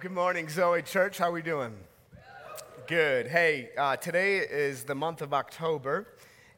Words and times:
good 0.00 0.12
morning, 0.12 0.48
Zoe 0.48 0.80
Church. 0.80 1.18
How 1.18 1.28
are 1.28 1.32
we 1.32 1.42
doing? 1.42 1.74
Good. 2.86 3.26
Hey, 3.26 3.68
uh, 3.76 3.96
today 3.96 4.38
is 4.38 4.82
the 4.82 4.94
month 4.94 5.20
of 5.20 5.34
October, 5.34 6.06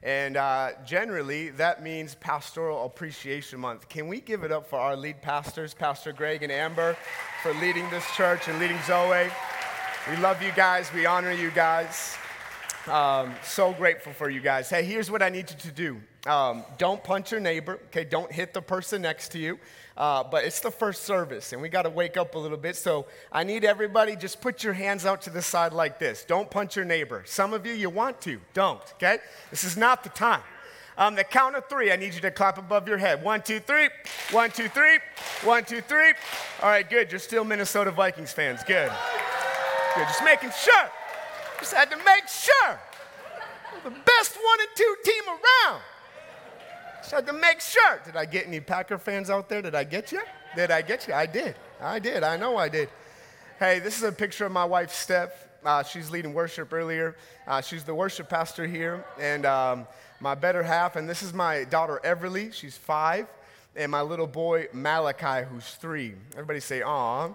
and 0.00 0.36
uh, 0.36 0.70
generally 0.86 1.48
that 1.48 1.82
means 1.82 2.14
Pastoral 2.14 2.86
Appreciation 2.86 3.58
Month. 3.58 3.88
Can 3.88 4.06
we 4.06 4.20
give 4.20 4.44
it 4.44 4.52
up 4.52 4.68
for 4.68 4.78
our 4.78 4.94
lead 4.94 5.20
pastors, 5.22 5.74
Pastor 5.74 6.12
Greg 6.12 6.44
and 6.44 6.52
Amber, 6.52 6.96
for 7.42 7.52
leading 7.54 7.90
this 7.90 8.08
church 8.14 8.46
and 8.46 8.60
leading 8.60 8.80
Zoe? 8.82 9.28
We 10.08 10.16
love 10.18 10.40
you 10.40 10.52
guys. 10.52 10.92
We 10.94 11.04
honor 11.04 11.32
you 11.32 11.50
guys. 11.50 12.16
Um, 12.88 13.34
so 13.44 13.72
grateful 13.72 14.12
for 14.12 14.28
you 14.28 14.40
guys. 14.40 14.68
Hey, 14.68 14.82
here's 14.82 15.10
what 15.10 15.22
I 15.22 15.28
need 15.28 15.48
you 15.50 15.56
to 15.56 15.70
do. 15.70 16.00
Um, 16.26 16.64
don't 16.78 17.02
punch 17.02 17.30
your 17.30 17.40
neighbor. 17.40 17.78
Okay, 17.86 18.04
don't 18.04 18.30
hit 18.30 18.52
the 18.54 18.62
person 18.62 19.02
next 19.02 19.30
to 19.32 19.38
you. 19.38 19.58
Uh, 19.96 20.24
but 20.24 20.44
it's 20.44 20.60
the 20.60 20.70
first 20.70 21.02
service, 21.02 21.52
and 21.52 21.60
we 21.60 21.68
got 21.68 21.82
to 21.82 21.90
wake 21.90 22.16
up 22.16 22.34
a 22.34 22.38
little 22.38 22.56
bit. 22.56 22.76
So 22.76 23.06
I 23.30 23.44
need 23.44 23.64
everybody 23.64 24.16
just 24.16 24.40
put 24.40 24.64
your 24.64 24.72
hands 24.72 25.06
out 25.06 25.22
to 25.22 25.30
the 25.30 25.42
side 25.42 25.72
like 25.72 25.98
this. 25.98 26.24
Don't 26.24 26.50
punch 26.50 26.76
your 26.76 26.84
neighbor. 26.84 27.22
Some 27.26 27.52
of 27.52 27.66
you, 27.66 27.72
you 27.72 27.90
want 27.90 28.20
to. 28.22 28.40
Don't, 28.54 28.82
okay? 28.94 29.18
This 29.50 29.64
is 29.64 29.76
not 29.76 30.02
the 30.02 30.08
time. 30.08 30.42
Um, 30.98 31.14
the 31.14 31.24
count 31.24 31.56
of 31.56 31.68
three, 31.68 31.92
I 31.92 31.96
need 31.96 32.14
you 32.14 32.20
to 32.20 32.30
clap 32.30 32.58
above 32.58 32.88
your 32.88 32.98
head. 32.98 33.22
One, 33.22 33.42
two, 33.42 33.60
three. 33.60 33.88
One, 34.30 34.50
two, 34.50 34.68
three. 34.68 34.98
One, 35.44 35.64
two, 35.64 35.80
three. 35.80 36.12
All 36.62 36.68
right, 36.68 36.88
good. 36.88 37.12
You're 37.12 37.18
still 37.18 37.44
Minnesota 37.44 37.90
Vikings 37.90 38.32
fans. 38.32 38.62
Good. 38.64 38.90
Good. 39.94 40.04
Just 40.04 40.24
making 40.24 40.50
sure. 40.50 40.90
Just 41.62 41.74
had 41.74 41.92
to 41.92 41.96
make 41.98 42.26
sure. 42.26 42.80
The 43.84 43.90
best 43.90 44.34
one 44.34 44.58
and 44.58 44.68
two 44.74 44.96
team 45.04 45.22
around. 45.28 45.80
I 47.04 47.14
had 47.14 47.26
to 47.28 47.32
make 47.32 47.60
sure. 47.60 48.00
Did 48.04 48.16
I 48.16 48.24
get 48.24 48.48
any 48.48 48.58
Packer 48.58 48.98
fans 48.98 49.30
out 49.30 49.48
there? 49.48 49.62
Did 49.62 49.76
I 49.76 49.84
get 49.84 50.10
you? 50.10 50.22
Did 50.56 50.72
I 50.72 50.82
get 50.82 51.06
you? 51.06 51.14
I 51.14 51.26
did. 51.26 51.54
I 51.80 52.00
did. 52.00 52.24
I 52.24 52.36
know 52.36 52.56
I 52.56 52.68
did. 52.68 52.88
Hey, 53.60 53.78
this 53.78 53.96
is 53.96 54.02
a 54.02 54.10
picture 54.10 54.44
of 54.44 54.50
my 54.50 54.64
wife, 54.64 54.92
Steph. 54.92 55.30
Uh, 55.64 55.84
she's 55.84 56.10
leading 56.10 56.34
worship 56.34 56.72
earlier. 56.72 57.14
Uh, 57.46 57.60
she's 57.60 57.84
the 57.84 57.94
worship 57.94 58.28
pastor 58.28 58.66
here, 58.66 59.04
and 59.20 59.46
um, 59.46 59.86
my 60.18 60.34
better 60.34 60.64
half. 60.64 60.96
And 60.96 61.08
this 61.08 61.22
is 61.22 61.32
my 61.32 61.62
daughter, 61.62 62.00
Everly. 62.02 62.52
She's 62.52 62.76
five. 62.76 63.28
And 63.76 63.92
my 63.92 64.02
little 64.02 64.26
boy, 64.26 64.66
Malachi, 64.72 65.46
who's 65.48 65.76
three. 65.76 66.14
Everybody 66.32 66.58
say, 66.58 66.82
aw. 66.82 67.30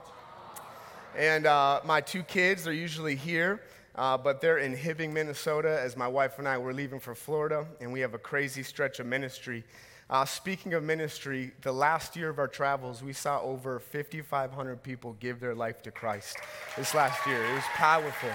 And 1.18 1.46
uh, 1.46 1.80
my 1.86 2.02
two 2.02 2.24
kids, 2.24 2.66
they're 2.66 2.74
usually 2.74 3.16
here. 3.16 3.62
Uh, 3.98 4.16
but 4.16 4.42
they're 4.42 4.60
in 4.60 4.76
Hibbing, 4.76 5.12
Minnesota, 5.12 5.80
as 5.82 5.98
my 5.98 6.08
wife 6.08 6.38
and 6.38 6.48
I 6.48 6.58
were 6.60 6.74
leaving 6.74 7.00
for 7.00 7.16
Florida, 7.16 7.66
and 7.82 7.92
we 7.92 8.00
have 8.02 8.14
a 8.14 8.20
crazy 8.20 8.62
stretch 8.62 9.00
of 9.00 9.08
ministry. 9.08 9.64
Uh, 10.10 10.24
speaking 10.24 10.74
of 10.76 10.84
ministry, 10.84 11.52
the 11.64 11.72
last 11.72 12.16
year 12.16 12.30
of 12.30 12.38
our 12.38 12.48
travels, 12.48 13.02
we 13.02 13.12
saw 13.12 13.42
over 13.42 13.80
5,500 13.80 14.84
people 14.84 15.18
give 15.20 15.40
their 15.40 15.56
life 15.56 15.82
to 15.82 15.92
Christ 15.92 16.38
this 16.78 16.94
last 16.94 17.26
year. 17.26 17.44
It 17.44 17.54
was 17.56 17.64
powerful. 17.74 18.30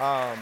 Um, 0.00 0.38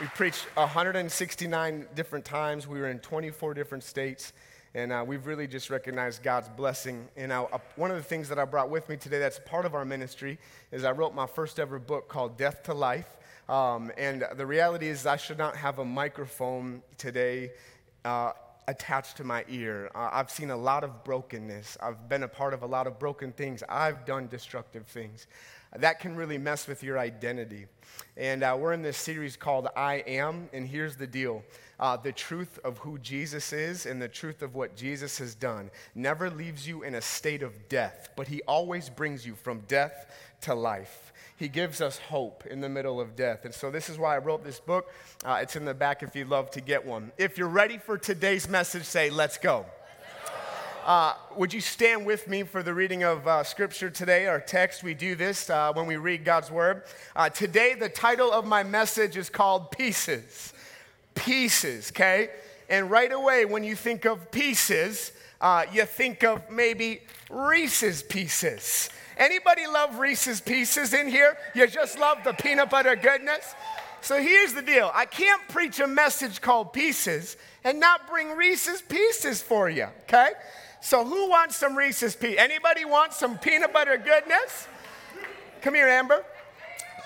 we 0.00 0.06
preached 0.06 0.46
169 0.54 1.86
different 1.94 2.24
times. 2.24 2.68
We 2.68 2.78
were 2.78 2.88
in 2.88 3.00
24 3.00 3.52
different 3.52 3.82
states. 3.84 4.32
And 4.72 4.92
uh, 4.92 5.04
we've 5.06 5.26
really 5.26 5.48
just 5.48 5.68
recognized 5.68 6.22
God's 6.22 6.48
blessing. 6.48 7.08
And 7.16 7.32
uh, 7.32 7.46
one 7.74 7.90
of 7.90 7.96
the 7.96 8.02
things 8.02 8.28
that 8.28 8.38
I 8.38 8.44
brought 8.44 8.70
with 8.70 8.88
me 8.88 8.96
today 8.96 9.18
that's 9.18 9.40
part 9.44 9.66
of 9.66 9.74
our 9.74 9.84
ministry 9.84 10.38
is 10.70 10.84
I 10.84 10.92
wrote 10.92 11.14
my 11.14 11.26
first 11.26 11.58
ever 11.58 11.80
book 11.80 12.08
called 12.08 12.38
Death 12.38 12.62
to 12.62 12.74
Life. 12.74 13.16
Um, 13.50 13.90
and 13.98 14.24
the 14.36 14.46
reality 14.46 14.86
is, 14.86 15.06
I 15.06 15.16
should 15.16 15.36
not 15.36 15.56
have 15.56 15.80
a 15.80 15.84
microphone 15.84 16.82
today 16.96 17.50
uh, 18.04 18.30
attached 18.68 19.16
to 19.16 19.24
my 19.24 19.44
ear. 19.48 19.90
Uh, 19.92 20.08
I've 20.12 20.30
seen 20.30 20.50
a 20.50 20.56
lot 20.56 20.84
of 20.84 21.02
brokenness. 21.02 21.76
I've 21.82 22.08
been 22.08 22.22
a 22.22 22.28
part 22.28 22.54
of 22.54 22.62
a 22.62 22.66
lot 22.66 22.86
of 22.86 23.00
broken 23.00 23.32
things. 23.32 23.64
I've 23.68 24.06
done 24.06 24.28
destructive 24.28 24.86
things. 24.86 25.26
That 25.76 26.00
can 26.00 26.16
really 26.16 26.38
mess 26.38 26.66
with 26.66 26.82
your 26.82 26.98
identity. 26.98 27.66
And 28.16 28.42
uh, 28.42 28.56
we're 28.58 28.72
in 28.72 28.82
this 28.82 28.96
series 28.96 29.36
called 29.36 29.68
I 29.76 29.96
Am. 30.06 30.48
And 30.52 30.66
here's 30.66 30.96
the 30.96 31.06
deal 31.06 31.44
uh, 31.78 31.96
the 31.96 32.12
truth 32.12 32.58
of 32.64 32.78
who 32.78 32.98
Jesus 32.98 33.52
is 33.52 33.86
and 33.86 34.02
the 34.02 34.08
truth 34.08 34.42
of 34.42 34.54
what 34.54 34.76
Jesus 34.76 35.18
has 35.18 35.34
done 35.34 35.70
never 35.94 36.28
leaves 36.28 36.66
you 36.66 36.82
in 36.82 36.94
a 36.96 37.00
state 37.00 37.42
of 37.42 37.68
death, 37.68 38.10
but 38.16 38.28
He 38.28 38.42
always 38.42 38.90
brings 38.90 39.24
you 39.24 39.34
from 39.34 39.60
death 39.68 40.06
to 40.42 40.54
life. 40.54 41.12
He 41.36 41.48
gives 41.48 41.80
us 41.80 41.98
hope 41.98 42.44
in 42.46 42.60
the 42.60 42.68
middle 42.68 43.00
of 43.00 43.16
death. 43.16 43.46
And 43.46 43.54
so, 43.54 43.70
this 43.70 43.88
is 43.88 43.96
why 43.96 44.14
I 44.14 44.18
wrote 44.18 44.44
this 44.44 44.60
book. 44.60 44.92
Uh, 45.24 45.38
it's 45.40 45.56
in 45.56 45.64
the 45.64 45.72
back 45.72 46.02
if 46.02 46.14
you'd 46.14 46.28
love 46.28 46.50
to 46.50 46.60
get 46.60 46.84
one. 46.84 47.12
If 47.16 47.38
you're 47.38 47.48
ready 47.48 47.78
for 47.78 47.96
today's 47.96 48.48
message, 48.48 48.84
say, 48.84 49.08
Let's 49.08 49.38
go. 49.38 49.64
Uh, 50.84 51.14
would 51.36 51.52
you 51.52 51.60
stand 51.60 52.06
with 52.06 52.26
me 52.26 52.42
for 52.42 52.62
the 52.62 52.72
reading 52.72 53.02
of 53.02 53.26
uh, 53.26 53.44
scripture 53.44 53.90
today, 53.90 54.26
our 54.26 54.40
text? 54.40 54.82
We 54.82 54.94
do 54.94 55.14
this 55.14 55.50
uh, 55.50 55.72
when 55.74 55.86
we 55.86 55.96
read 55.96 56.24
God's 56.24 56.50
word. 56.50 56.84
Uh, 57.14 57.28
today, 57.28 57.74
the 57.74 57.90
title 57.90 58.32
of 58.32 58.46
my 58.46 58.62
message 58.62 59.18
is 59.18 59.28
called 59.28 59.70
Pieces. 59.70 60.54
Pieces, 61.14 61.90
okay? 61.90 62.30
And 62.70 62.90
right 62.90 63.12
away, 63.12 63.44
when 63.44 63.62
you 63.62 63.76
think 63.76 64.06
of 64.06 64.30
pieces, 64.30 65.12
uh, 65.40 65.66
you 65.70 65.84
think 65.84 66.24
of 66.24 66.50
maybe 66.50 67.02
Reese's 67.28 68.02
pieces. 68.02 68.88
Anybody 69.18 69.66
love 69.66 69.98
Reese's 69.98 70.40
Pieces 70.40 70.94
in 70.94 71.08
here? 71.08 71.36
You 71.54 71.66
just 71.66 71.98
love 71.98 72.24
the 72.24 72.32
peanut 72.32 72.70
butter 72.70 72.96
goodness? 72.96 73.54
So 74.00 74.20
here's 74.20 74.54
the 74.54 74.62
deal 74.62 74.90
I 74.94 75.04
can't 75.04 75.46
preach 75.48 75.78
a 75.78 75.86
message 75.86 76.40
called 76.40 76.72
Pieces 76.72 77.36
and 77.64 77.78
not 77.80 78.08
bring 78.08 78.30
Reese's 78.30 78.80
Pieces 78.80 79.42
for 79.42 79.68
you, 79.68 79.88
okay? 80.04 80.30
So 80.80 81.04
who 81.04 81.28
wants 81.28 81.56
some 81.56 81.76
Reese's 81.76 82.16
Pieces? 82.16 82.38
Anybody 82.38 82.84
want 82.84 83.12
some 83.12 83.38
peanut 83.38 83.72
butter 83.72 83.96
goodness? 83.96 84.66
Come 85.60 85.74
here, 85.74 85.88
Amber. 85.88 86.24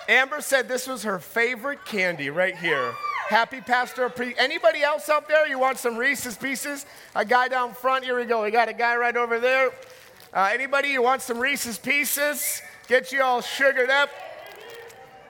Amber 0.07 0.39
said 0.41 0.67
this 0.67 0.87
was 0.87 1.03
her 1.03 1.19
favorite 1.19 1.83
candy 1.85 2.29
right 2.29 2.57
here. 2.57 2.93
Happy 3.27 3.59
Pastor. 3.59 4.11
Anybody 4.37 4.83
else 4.83 5.09
out 5.09 5.27
there? 5.27 5.47
You 5.47 5.59
want 5.59 5.79
some 5.79 5.97
Reese's 5.97 6.37
Pieces? 6.37 6.85
A 7.15 7.25
guy 7.25 7.47
down 7.47 7.73
front. 7.73 8.05
Here 8.05 8.17
we 8.17 8.25
go. 8.25 8.43
We 8.43 8.51
got 8.51 8.69
a 8.69 8.73
guy 8.73 8.95
right 8.95 9.15
over 9.15 9.39
there. 9.39 9.71
Uh, 10.33 10.49
anybody 10.53 10.93
who 10.93 11.01
wants 11.01 11.25
some 11.25 11.39
Reese's 11.39 11.79
Pieces? 11.79 12.61
Get 12.87 13.11
you 13.11 13.23
all 13.23 13.41
sugared 13.41 13.89
up. 13.89 14.09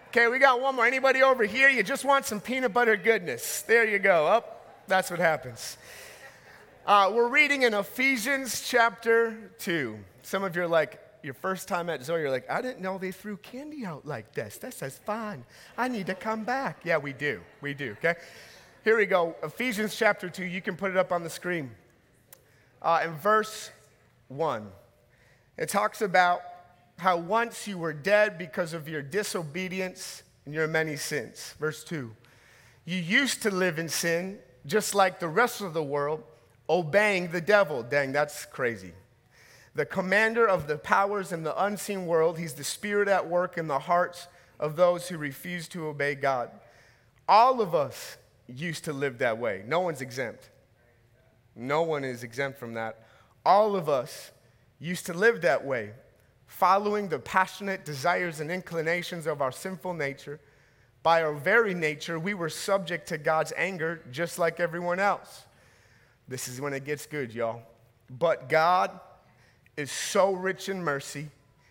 Okay, 0.10 0.28
we 0.28 0.40
got 0.40 0.62
one 0.62 0.76
more. 0.76 0.86
Anybody 0.86 1.24
over 1.24 1.46
here? 1.46 1.70
You 1.70 1.84
just 1.84 2.06
want 2.06 2.26
some 2.26 2.42
peanut 2.42 2.74
butter 2.74 2.98
goodness. 2.98 3.62
There 3.62 3.86
you 3.86 4.00
go. 4.00 4.28
Up. 4.28 4.46
Oh, 4.48 4.82
that's 4.88 5.10
what 5.10 5.20
happens. 5.20 5.78
Uh, 6.86 7.12
we're 7.12 7.30
reading 7.30 7.64
in 7.64 7.74
Ephesians 7.74 8.62
chapter 8.70 9.52
2. 9.58 9.98
Some 10.22 10.44
of 10.44 10.56
you 10.56 10.62
are 10.62 10.68
like, 10.68 11.02
your 11.24 11.34
first 11.34 11.68
time 11.68 11.90
at 11.90 12.04
Zoe, 12.04 12.20
you're 12.20 12.30
like, 12.30 12.48
I 12.48 12.62
didn't 12.62 12.80
know 12.80 13.00
they 13.00 13.12
threw 13.12 13.38
candy 13.38 13.84
out 13.84 14.06
like 14.06 14.36
this. 14.36 14.60
This 14.60 14.84
is 14.84 15.00
fun. 15.00 15.46
I 15.80 15.88
need 15.88 16.06
to 16.06 16.14
come 16.14 16.44
back. 16.44 16.82
Yeah, 16.84 16.98
we 16.98 17.12
do. 17.12 17.42
We 17.60 17.74
do, 17.74 17.94
okay? 17.94 18.14
Here 18.84 18.96
we 18.96 19.08
go. 19.08 19.36
Ephesians 19.42 19.96
chapter 19.96 20.30
2. 20.30 20.46
You 20.46 20.62
can 20.62 20.76
put 20.76 20.92
it 20.92 20.98
up 20.98 21.12
on 21.12 21.24
the 21.24 21.30
screen. 21.30 21.72
Uh, 22.84 23.02
in 23.06 23.16
verse 23.16 23.72
1. 24.28 24.68
It 25.58 25.70
talks 25.70 26.04
about 26.04 26.42
how 27.00 27.18
once 27.18 27.68
you 27.68 27.80
were 27.80 27.94
dead 27.94 28.38
because 28.38 28.74
of 28.74 28.88
your 28.88 29.02
disobedience 29.02 30.22
and 30.46 30.54
your 30.54 30.68
many 30.68 30.98
sins. 30.98 31.56
Verse 31.60 31.84
2. 31.84 32.12
You 32.86 32.98
used 32.98 33.42
to 33.42 33.50
live 33.50 33.80
in 33.80 33.90
sin 33.90 34.38
just 34.68 34.94
like 34.94 35.20
the 35.20 35.28
rest 35.28 35.62
of 35.62 35.74
the 35.74 35.84
world, 35.84 36.22
Oh, 36.68 36.80
obeying 36.80 37.32
the 37.32 37.42
devil. 37.42 37.84
Dang, 37.84 38.12
that's 38.12 38.46
crazy. 38.46 38.94
The 39.76 39.86
commander 39.86 40.48
of 40.48 40.68
the 40.68 40.78
powers 40.78 41.32
in 41.32 41.44
the 41.44 41.64
unseen 41.64 42.06
world, 42.06 42.40
he's 42.40 42.54
the 42.54 42.64
spirit 42.64 43.08
at 43.08 43.28
work 43.28 43.58
in 43.58 43.68
the 43.68 43.80
hearts 43.80 44.28
of 44.60 44.76
those 44.76 45.10
who 45.10 45.18
refuse 45.18 45.68
to 45.70 45.88
obey 45.88 46.16
God. 46.16 46.50
All 47.28 47.62
of 47.62 47.76
us 47.76 48.18
used 48.48 48.86
to 48.86 48.94
live 48.94 49.18
that 49.18 49.38
way. 49.38 49.64
No 49.68 49.82
one's 49.82 50.02
exempt. 50.02 50.50
No 51.56 51.84
one 51.84 52.04
is 52.04 52.24
exempt 52.24 52.58
from 52.58 52.74
that. 52.74 53.06
All 53.46 53.76
of 53.76 53.90
us 53.90 54.32
used 54.80 55.06
to 55.08 55.14
live 55.14 55.42
that 55.42 55.66
way, 55.66 55.92
following 56.48 57.10
the 57.10 57.20
passionate 57.20 57.86
desires 57.86 58.40
and 58.40 58.52
inclinations 58.52 59.28
of 59.28 59.42
our 59.42 59.52
sinful 59.52 59.94
nature. 59.94 60.40
By 61.04 61.22
our 61.22 61.34
very 61.34 61.74
nature, 61.74 62.18
we 62.20 62.34
were 62.34 62.50
subject 62.50 63.08
to 63.10 63.18
God's 63.18 63.54
anger 63.58 64.02
just 64.12 64.40
like 64.40 64.60
everyone 64.60 65.00
else. 65.00 65.46
This 66.28 66.48
is 66.48 66.60
when 66.60 66.74
it 66.74 66.86
gets 66.86 67.06
good, 67.06 67.34
y'all. 67.34 67.62
But 68.10 68.50
God 68.50 68.92
is 69.78 69.92
so 69.92 70.32
rich 70.32 70.70
in 70.70 70.84
mercy, 70.84 71.30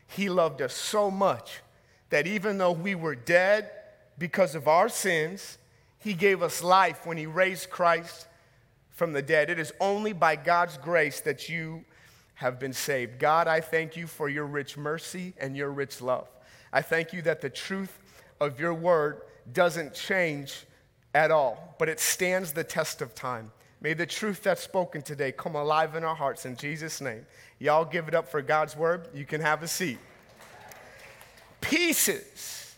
He 0.09 0.29
loved 0.29 0.61
us 0.61 0.75
so 0.75 1.11
much 1.11 1.61
that 2.11 2.27
even 2.27 2.59
though 2.59 2.73
we 2.73 2.95
were 2.95 3.15
dead 3.15 3.71
because 4.19 4.55
of 4.55 4.69
our 4.69 4.89
sins, 4.89 5.59
He 5.99 6.13
gave 6.13 6.43
us 6.43 6.63
life 6.63 7.07
when 7.07 7.17
He 7.17 7.27
raised 7.27 7.71
Christ 7.71 8.27
from 8.91 9.13
the 9.13 9.23
dead. 9.23 9.51
It 9.51 9.59
is 9.59 9.73
only 9.81 10.13
by 10.13 10.37
God's 10.37 10.77
grace 10.77 11.21
that 11.21 11.49
you 11.49 11.85
have 12.35 12.59
been 12.59 12.73
saved. 12.73 13.19
God, 13.19 13.49
I 13.49 13.61
thank 13.61 13.97
you 13.97 14.07
for 14.07 14.29
your 14.29 14.45
rich 14.45 14.77
mercy 14.77 15.35
and 15.39 15.57
your 15.57 15.71
rich 15.71 16.01
love. 16.01 16.29
I 16.73 16.83
thank 16.83 17.13
you 17.13 17.23
that 17.23 17.41
the 17.41 17.51
truth 17.51 17.99
of 18.41 18.59
your 18.59 18.75
word 18.75 19.23
doesn't 19.53 19.95
change 19.95 20.65
at 21.15 21.31
all, 21.31 21.77
but 21.79 21.89
it 21.89 22.01
stands 22.01 22.53
the 22.53 22.65
test 22.65 23.01
of 23.01 23.15
time. 23.15 23.53
May 23.85 23.93
the 23.93 24.07
truth 24.07 24.43
that's 24.43 24.63
spoken 24.63 25.03
today 25.03 25.31
come 25.31 25.57
alive 25.57 25.95
in 25.95 26.05
our 26.05 26.15
hearts 26.15 26.47
in 26.47 26.57
Jesus' 26.57 27.03
name. 27.03 27.27
Y'all 27.59 27.85
give 27.85 28.09
it 28.09 28.15
up 28.15 28.31
for 28.31 28.41
God's 28.41 28.75
word. 28.75 29.09
You 29.13 29.27
can 29.27 29.43
have 29.43 29.63
a 29.63 29.69
seat. 29.69 29.99
Pieces. 31.61 32.77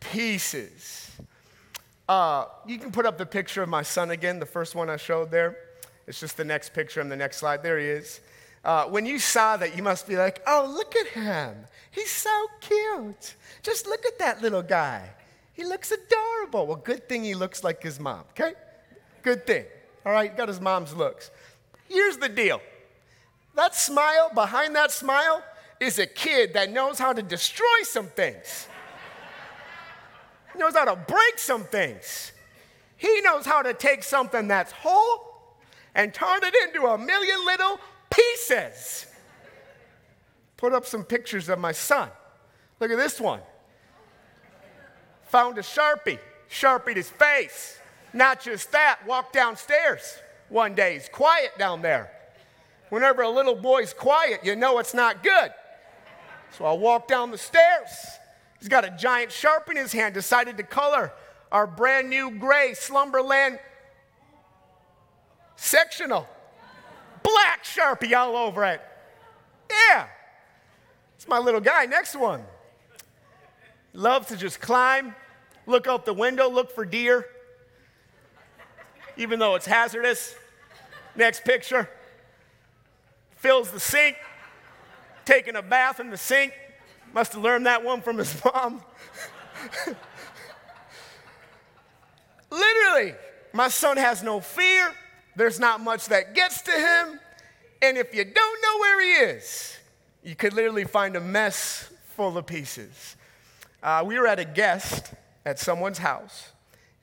Pieces. 0.00 1.12
Uh, 2.08 2.46
you 2.66 2.76
can 2.80 2.90
put 2.90 3.06
up 3.06 3.18
the 3.18 3.24
picture 3.24 3.62
of 3.62 3.68
my 3.68 3.82
son 3.82 4.10
again, 4.10 4.40
the 4.40 4.46
first 4.46 4.74
one 4.74 4.90
I 4.90 4.96
showed 4.96 5.30
there. 5.30 5.56
It's 6.08 6.18
just 6.18 6.36
the 6.36 6.44
next 6.44 6.74
picture 6.74 7.00
on 7.00 7.08
the 7.08 7.14
next 7.14 7.36
slide. 7.36 7.62
There 7.62 7.78
he 7.78 7.86
is. 7.86 8.18
Uh, 8.64 8.86
when 8.86 9.06
you 9.06 9.20
saw 9.20 9.56
that, 9.58 9.76
you 9.76 9.84
must 9.84 10.08
be 10.08 10.16
like, 10.16 10.42
oh, 10.48 10.72
look 10.74 10.96
at 10.96 11.06
him. 11.06 11.54
He's 11.92 12.10
so 12.10 12.46
cute. 12.60 13.36
Just 13.62 13.86
look 13.86 14.04
at 14.04 14.18
that 14.18 14.42
little 14.42 14.62
guy. 14.62 15.08
He 15.52 15.62
looks 15.64 15.92
adorable. 15.92 16.66
Well, 16.66 16.82
good 16.82 17.08
thing 17.08 17.22
he 17.22 17.36
looks 17.36 17.62
like 17.62 17.80
his 17.80 18.00
mom, 18.00 18.24
okay? 18.32 18.54
Good 19.22 19.46
thing. 19.46 19.66
All 20.04 20.12
right, 20.12 20.36
got 20.36 20.48
his 20.48 20.60
mom's 20.60 20.94
looks. 20.94 21.30
Here's 21.88 22.16
the 22.16 22.28
deal 22.28 22.60
that 23.54 23.74
smile, 23.74 24.30
behind 24.34 24.74
that 24.74 24.90
smile, 24.90 25.42
is 25.80 25.98
a 25.98 26.06
kid 26.06 26.54
that 26.54 26.72
knows 26.72 26.98
how 26.98 27.12
to 27.12 27.22
destroy 27.22 27.82
some 27.82 28.06
things. 28.08 28.68
He 30.52 30.58
knows 30.58 30.74
how 30.74 30.84
to 30.84 30.96
break 30.96 31.38
some 31.38 31.64
things. 31.64 32.32
He 32.96 33.20
knows 33.20 33.44
how 33.44 33.62
to 33.62 33.74
take 33.74 34.02
something 34.02 34.48
that's 34.48 34.72
whole 34.72 35.56
and 35.94 36.12
turn 36.12 36.40
it 36.42 36.54
into 36.64 36.86
a 36.86 36.98
million 36.98 37.44
little 37.44 37.78
pieces. 38.10 39.06
Put 40.56 40.72
up 40.72 40.86
some 40.86 41.04
pictures 41.04 41.48
of 41.48 41.58
my 41.58 41.72
son. 41.72 42.08
Look 42.80 42.90
at 42.90 42.98
this 42.98 43.20
one. 43.20 43.40
Found 45.26 45.58
a 45.58 45.62
Sharpie, 45.62 46.18
Sharpied 46.48 46.96
his 46.96 47.10
face. 47.10 47.78
Not 48.14 48.40
just 48.40 48.70
that, 48.70 49.00
walked 49.06 49.32
downstairs 49.32 50.18
one 50.48 50.76
day. 50.76 50.94
He's 50.94 51.08
quiet 51.08 51.58
down 51.58 51.82
there. 51.82 52.12
Whenever 52.88 53.22
a 53.22 53.28
little 53.28 53.56
boy's 53.56 53.92
quiet, 53.92 54.44
you 54.44 54.54
know 54.54 54.78
it's 54.78 54.94
not 54.94 55.24
good. 55.24 55.52
So 56.56 56.64
I 56.64 56.72
walk 56.74 57.08
down 57.08 57.32
the 57.32 57.38
stairs. 57.38 57.90
He's 58.60 58.68
got 58.68 58.84
a 58.84 58.90
giant 58.90 59.32
sharp 59.32 59.68
in 59.68 59.76
his 59.76 59.92
hand, 59.92 60.14
decided 60.14 60.56
to 60.58 60.62
color 60.62 61.12
our 61.50 61.66
brand 61.66 62.08
new 62.08 62.30
gray 62.30 62.74
Slumberland 62.74 63.58
sectional. 65.56 66.28
Black 67.24 67.64
Sharpie 67.64 68.16
all 68.16 68.36
over 68.36 68.64
it. 68.64 68.80
Yeah. 69.68 70.06
It's 71.16 71.26
my 71.26 71.38
little 71.38 71.60
guy. 71.60 71.86
Next 71.86 72.14
one. 72.14 72.44
Loves 73.92 74.28
to 74.28 74.36
just 74.36 74.60
climb, 74.60 75.16
look 75.66 75.88
out 75.88 76.04
the 76.04 76.14
window, 76.14 76.48
look 76.48 76.70
for 76.70 76.84
deer, 76.84 77.26
even 79.16 79.38
though 79.38 79.54
it's 79.54 79.66
hazardous. 79.66 80.34
Next 81.16 81.44
picture. 81.44 81.88
Fills 83.36 83.70
the 83.70 83.80
sink, 83.80 84.16
taking 85.24 85.56
a 85.56 85.62
bath 85.62 86.00
in 86.00 86.10
the 86.10 86.16
sink. 86.16 86.52
Must 87.12 87.32
have 87.34 87.42
learned 87.42 87.66
that 87.66 87.84
one 87.84 88.00
from 88.00 88.18
his 88.18 88.42
mom. 88.44 88.82
Literally, 92.50 93.14
my 93.52 93.68
son 93.68 93.96
has 93.96 94.22
no 94.22 94.40
fear. 94.40 94.92
There's 95.36 95.60
not 95.60 95.80
much 95.80 96.06
that 96.06 96.34
gets 96.34 96.62
to 96.62 96.70
him. 96.70 97.20
And 97.82 97.98
if 97.98 98.14
you 98.14 98.24
don't 98.24 98.62
know 98.62 98.78
where 98.78 99.00
he 99.00 99.10
is, 99.36 99.78
you 100.22 100.34
could 100.34 100.54
literally 100.54 100.84
find 100.84 101.16
a 101.16 101.20
mess 101.20 101.90
full 102.16 102.38
of 102.38 102.46
pieces. 102.46 103.16
Uh, 103.82 104.02
we 104.06 104.18
were 104.18 104.26
at 104.26 104.38
a 104.38 104.44
guest 104.44 105.12
at 105.44 105.58
someone's 105.58 105.98
house. 105.98 106.53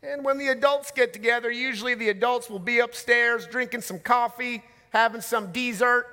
And 0.04 0.26
when 0.26 0.40
the 0.40 0.48
adults 0.48 0.90
get 0.90 1.14
together, 1.14 1.52
usually 1.52 1.94
the 1.94 2.10
adults 2.10 2.50
will 2.50 2.58
be 2.58 2.80
upstairs 2.80 3.46
drinking 3.46 3.82
some 3.82 4.00
coffee, 4.00 4.64
having 4.90 5.22
some 5.22 5.52
dessert, 5.52 6.08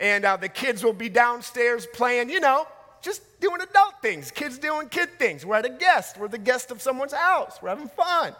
and 0.00 0.24
uh, 0.24 0.38
the 0.38 0.48
kids 0.48 0.82
will 0.82 0.94
be 0.94 1.10
downstairs 1.10 1.86
playing, 1.92 2.30
you 2.30 2.40
know, 2.40 2.66
just 3.02 3.22
doing 3.38 3.60
adult 3.60 4.00
things. 4.00 4.30
Kids 4.30 4.58
doing 4.58 4.88
kid 4.88 5.10
things. 5.18 5.44
We're 5.44 5.56
at 5.56 5.66
a 5.66 5.70
guest. 5.70 6.16
We're 6.16 6.28
the 6.28 6.38
guest 6.38 6.70
of 6.70 6.80
someone's 6.80 7.12
house. 7.12 7.58
We're 7.60 7.68
having 7.68 7.88
fun. 7.88 8.34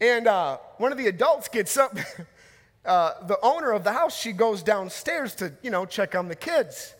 And 0.00 0.28
uh, 0.28 0.58
one 0.78 0.92
of 0.92 0.98
the 0.98 1.08
adults 1.08 1.48
gets 1.48 1.76
up. 1.76 1.98
uh, 2.84 3.26
the 3.26 3.38
owner 3.42 3.72
of 3.72 3.82
the 3.82 3.92
house, 3.92 4.16
she 4.16 4.30
goes 4.30 4.62
downstairs 4.62 5.34
to, 5.36 5.52
you 5.62 5.70
know, 5.70 5.84
check 5.84 6.14
on 6.14 6.28
the 6.28 6.36
kids. 6.36 6.94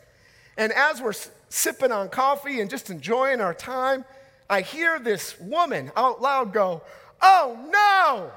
And 0.57 0.73
as 0.73 1.01
we're 1.01 1.15
sipping 1.49 1.93
on 1.93 2.09
coffee 2.09 2.61
and 2.61 2.69
just 2.69 2.91
enjoying 2.91 3.41
our 3.41 3.55
time, 3.55 4.05
I 4.49 4.61
hear 4.61 4.99
this 4.99 5.39
woman 5.41 5.91
out 5.97 6.21
loud 6.21 6.53
go, 6.53 6.83
Oh 7.21 7.59
no! 7.71 8.31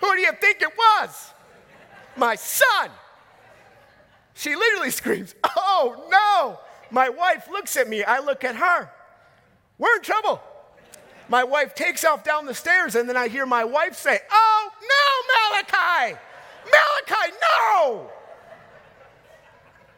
Who 0.00 0.14
do 0.14 0.20
you 0.20 0.32
think 0.40 0.60
it 0.62 0.72
was? 0.76 1.32
My 2.16 2.34
son. 2.34 2.90
She 4.34 4.54
literally 4.54 4.90
screams, 5.00 5.34
Oh 5.44 6.08
no! 6.10 6.60
My 6.90 7.08
wife 7.08 7.48
looks 7.50 7.76
at 7.76 7.88
me, 7.88 8.04
I 8.04 8.20
look 8.20 8.44
at 8.44 8.56
her. 8.56 8.90
We're 9.78 9.96
in 9.96 10.02
trouble. 10.02 10.40
My 11.28 11.44
wife 11.44 11.74
takes 11.74 12.04
off 12.04 12.22
down 12.22 12.46
the 12.46 12.54
stairs, 12.54 12.94
and 12.94 13.08
then 13.08 13.16
I 13.16 13.28
hear 13.28 13.46
my 13.46 13.64
wife 13.64 13.96
say, 13.96 14.20
Oh 14.30 14.70
no, 14.82 15.60
Malachi! 15.60 16.16
Malachi, 16.64 17.32
no! 17.40 17.65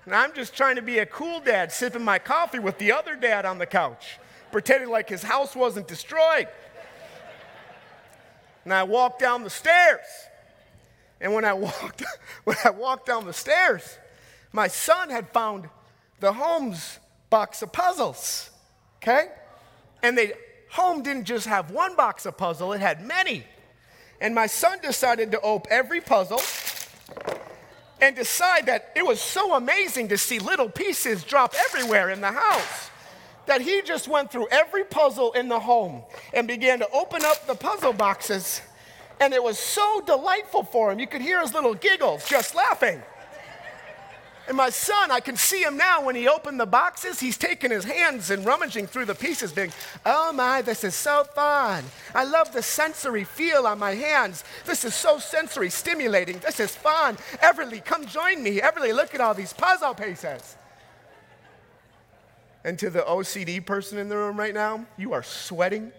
And 0.09 0.15
I'm 0.15 0.33
just 0.33 0.57
trying 0.57 0.77
to 0.77 0.83
be 0.83 1.01
a 1.01 1.05
cool 1.05 1.39
dad, 1.39 1.71
sipping 1.71 2.03
my 2.03 2.19
coffee 2.19 2.59
with 2.59 2.79
the 2.79 2.93
other 2.93 3.15
dad 3.15 3.45
on 3.45 3.59
the 3.59 3.67
couch, 3.67 4.19
pretending 4.51 4.89
like 4.89 5.07
his 5.07 5.23
house 5.23 5.55
wasn't 5.55 5.87
destroyed. 5.87 6.49
And 8.65 8.73
I 8.73 8.85
walked 8.85 9.21
down 9.21 9.45
the 9.45 9.51
stairs. 9.51 10.07
And 11.21 11.35
when 11.35 11.45
I 11.45 11.53
walked, 11.53 12.03
when 12.45 12.57
I 12.65 12.71
walked 12.71 13.05
down 13.05 13.27
the 13.27 13.35
stairs, 13.35 13.99
my 14.51 14.67
son 14.67 15.11
had 15.11 15.29
found 15.29 15.69
the 16.21 16.33
Holmes 16.33 17.01
box 17.29 17.61
of 17.61 17.71
puzzles. 17.71 18.49
Okay? 19.03 19.27
And 20.03 20.17
they 20.17 20.33
home 20.71 21.03
didn't 21.03 21.25
just 21.25 21.47
have 21.47 21.71
one 21.71 21.97
box 21.97 22.25
of 22.25 22.39
puzzle, 22.39 22.73
it 22.73 22.81
had 22.81 23.05
many. 23.05 23.45
And 24.23 24.35
my 24.35 24.47
son 24.47 24.79
decided 24.81 25.33
to 25.33 25.41
open 25.43 25.71
every 25.71 26.01
puzzle 26.01 26.41
and 28.01 28.15
decide 28.15 28.67
that 28.67 28.93
it 28.95 29.05
was 29.05 29.21
so 29.21 29.55
amazing 29.55 30.09
to 30.09 30.19
see 30.19 30.39
little 30.39 30.69
pieces 30.69 31.25
drop 31.25 31.55
everywhere 31.69 32.11
in 32.11 32.21
the 32.21 32.33
house 32.33 32.91
that 33.47 33.63
he 33.63 33.83
just 33.83 34.07
went 34.07 34.31
through 34.31 34.47
every 34.51 34.85
puzzle 34.85 35.33
in 35.33 35.49
the 35.49 35.59
home 35.59 36.03
and 36.33 36.47
began 36.47 36.79
to 36.79 36.89
open 36.91 37.25
up 37.25 37.47
the 37.47 37.55
puzzle 37.55 37.93
boxes. 37.93 38.61
And 39.21 39.35
it 39.35 39.43
was 39.43 39.59
so 39.59 40.03
delightful 40.07 40.63
for 40.63 40.93
him. 40.93 41.01
You 41.01 41.07
could 41.07 41.23
hear 41.23 41.41
his 41.41 41.55
little 41.55 41.75
giggles 41.75 42.29
just 42.29 42.55
laughing. 42.55 43.03
And 44.49 44.57
my 44.57 44.71
son, 44.71 45.11
I 45.11 45.21
can 45.21 45.37
see 45.37 45.63
him 45.63 45.77
now 45.77 46.03
when 46.03 46.17
he 46.17 46.27
opened 46.27 46.59
the 46.59 46.65
boxes, 46.65 47.21
he's 47.21 47.37
taking 47.37 47.71
his 47.71 47.85
hands 47.85 48.31
and 48.31 48.47
rummaging 48.47 48.87
through 48.87 49.05
the 49.05 49.15
pieces, 49.15 49.53
being, 49.53 49.71
oh 50.07 50.33
my, 50.33 50.63
this 50.63 50.85
is 50.85 50.95
so 50.95 51.25
fun. 51.35 51.85
I 52.15 52.25
love 52.25 52.55
the 52.55 52.63
sensory 52.63 53.25
feel 53.25 53.67
on 53.67 53.79
my 53.79 53.95
hands. 53.95 54.45
This 54.65 54.87
is 54.87 54.95
so 54.95 55.19
sensory 55.19 55.69
stimulating. 55.69 56.39
This 56.39 56.61
is 56.61 56.75
fun. 56.75 57.17
Everly, 57.43 57.85
come 57.85 58.07
join 58.07 58.43
me. 58.43 58.61
Everly, 58.61 58.95
look 58.95 59.15
at 59.15 59.21
all 59.21 59.35
these 59.35 59.53
puzzle 59.53 59.93
pieces. 59.93 60.57
And 62.65 62.79
to 62.79 62.89
the 62.89 63.01
OCD 63.01 63.65
person 63.65 63.99
in 63.99 64.09
the 64.09 64.17
room 64.17 64.39
right 64.39 64.55
now, 64.55 64.87
you 64.97 65.13
are 65.13 65.23
sweating. 65.23 65.93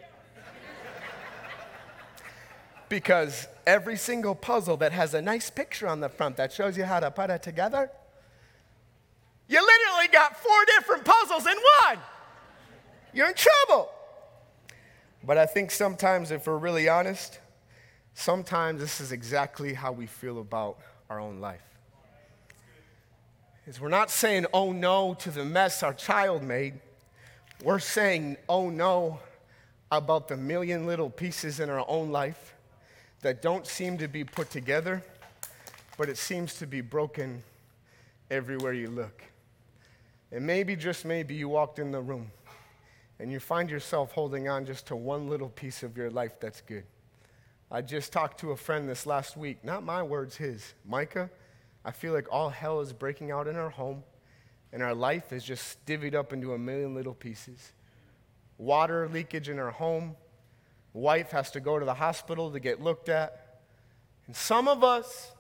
because 2.90 3.48
every 3.68 3.96
single 3.96 4.34
puzzle 4.34 4.78
that 4.78 4.92
has 4.92 5.14
a 5.14 5.22
nice 5.22 5.52
picture 5.52 5.88
on 5.88 6.00
the 6.00 6.10
front 6.10 6.36
that 6.38 6.52
shows 6.52 6.76
you 6.76 6.86
how 6.86 7.00
to 7.00 7.12
put 7.12 7.30
it 7.30 7.44
together 7.44 7.92
you 9.50 9.60
literally 9.60 10.08
got 10.14 10.38
four 10.38 10.66
different 10.78 11.04
puzzles 11.04 11.48
in 11.48 11.58
one. 11.88 11.98
You're 13.14 13.30
in 13.30 13.36
trouble. 13.36 13.90
But 15.24 15.40
I 15.40 15.48
think 15.48 15.72
sometimes, 15.72 16.30
if 16.30 16.46
we're 16.46 16.58
really 16.58 16.88
honest, 16.88 17.40
sometimes 18.14 18.80
this 18.80 19.02
is 19.02 19.12
exactly 19.12 19.74
how 19.74 19.92
we 19.92 20.06
feel 20.06 20.40
about 20.40 20.78
our 21.10 21.20
own 21.20 21.42
life. 21.42 21.64
Is 23.66 23.82
we're 23.82 23.90
not 23.90 24.12
saying, 24.12 24.46
oh 24.54 24.72
no, 24.72 25.16
to 25.16 25.32
the 25.32 25.44
mess 25.44 25.82
our 25.84 25.94
child 25.94 26.44
made. 26.44 26.76
We're 27.64 27.80
saying, 27.80 28.38
oh 28.48 28.70
no, 28.70 29.20
about 29.92 30.28
the 30.28 30.38
million 30.38 30.86
little 30.86 31.10
pieces 31.10 31.60
in 31.60 31.70
our 31.70 31.84
own 31.88 32.12
life 32.12 32.56
that 33.22 33.42
don't 33.42 33.66
seem 33.66 33.98
to 33.98 34.08
be 34.08 34.24
put 34.24 34.50
together, 34.52 35.04
but 35.98 36.08
it 36.08 36.18
seems 36.18 36.54
to 36.56 36.68
be 36.68 36.82
broken 36.82 37.44
everywhere 38.32 38.74
you 38.74 38.90
look. 38.90 39.24
And 40.32 40.46
maybe, 40.46 40.76
just 40.76 41.06
maybe, 41.06 41.36
you 41.36 41.50
walked 41.50 41.80
in 41.80 41.92
the 41.92 42.02
room 42.02 42.32
and 43.20 43.32
you 43.32 43.40
find 43.40 43.70
yourself 43.70 44.12
holding 44.14 44.48
on 44.48 44.66
just 44.66 44.88
to 44.88 44.96
one 44.96 45.28
little 45.28 45.50
piece 45.50 45.84
of 45.84 45.98
your 45.98 46.10
life 46.10 46.40
that's 46.40 46.62
good. 46.62 46.84
I 47.72 47.82
just 47.82 48.12
talked 48.12 48.40
to 48.40 48.52
a 48.52 48.56
friend 48.56 48.90
this 48.90 49.06
last 49.06 49.38
week, 49.38 49.64
not 49.64 49.84
my 49.84 50.02
words, 50.02 50.38
his. 50.38 50.74
Micah, 50.86 51.30
I 51.84 51.92
feel 51.92 52.14
like 52.14 52.28
all 52.32 52.50
hell 52.50 52.80
is 52.80 52.94
breaking 52.94 53.32
out 53.32 53.48
in 53.48 53.56
our 53.56 53.70
home, 53.70 54.04
and 54.72 54.82
our 54.82 54.96
life 54.96 55.34
is 55.34 55.44
just 55.44 55.86
divvied 55.86 56.16
up 56.16 56.34
into 56.34 56.54
a 56.54 56.58
million 56.58 56.96
little 56.96 57.14
pieces. 57.14 57.74
Water 58.58 59.08
leakage 59.10 59.50
in 59.50 59.60
our 59.60 59.72
home, 59.72 60.16
wife 60.94 61.32
has 61.32 61.52
to 61.52 61.60
go 61.60 61.78
to 61.78 61.86
the 61.86 61.94
hospital 61.94 62.52
to 62.52 62.60
get 62.60 62.82
looked 62.82 63.10
at. 63.10 63.60
And 64.28 64.36
some 64.36 64.68
of 64.68 64.84
us 64.84 65.32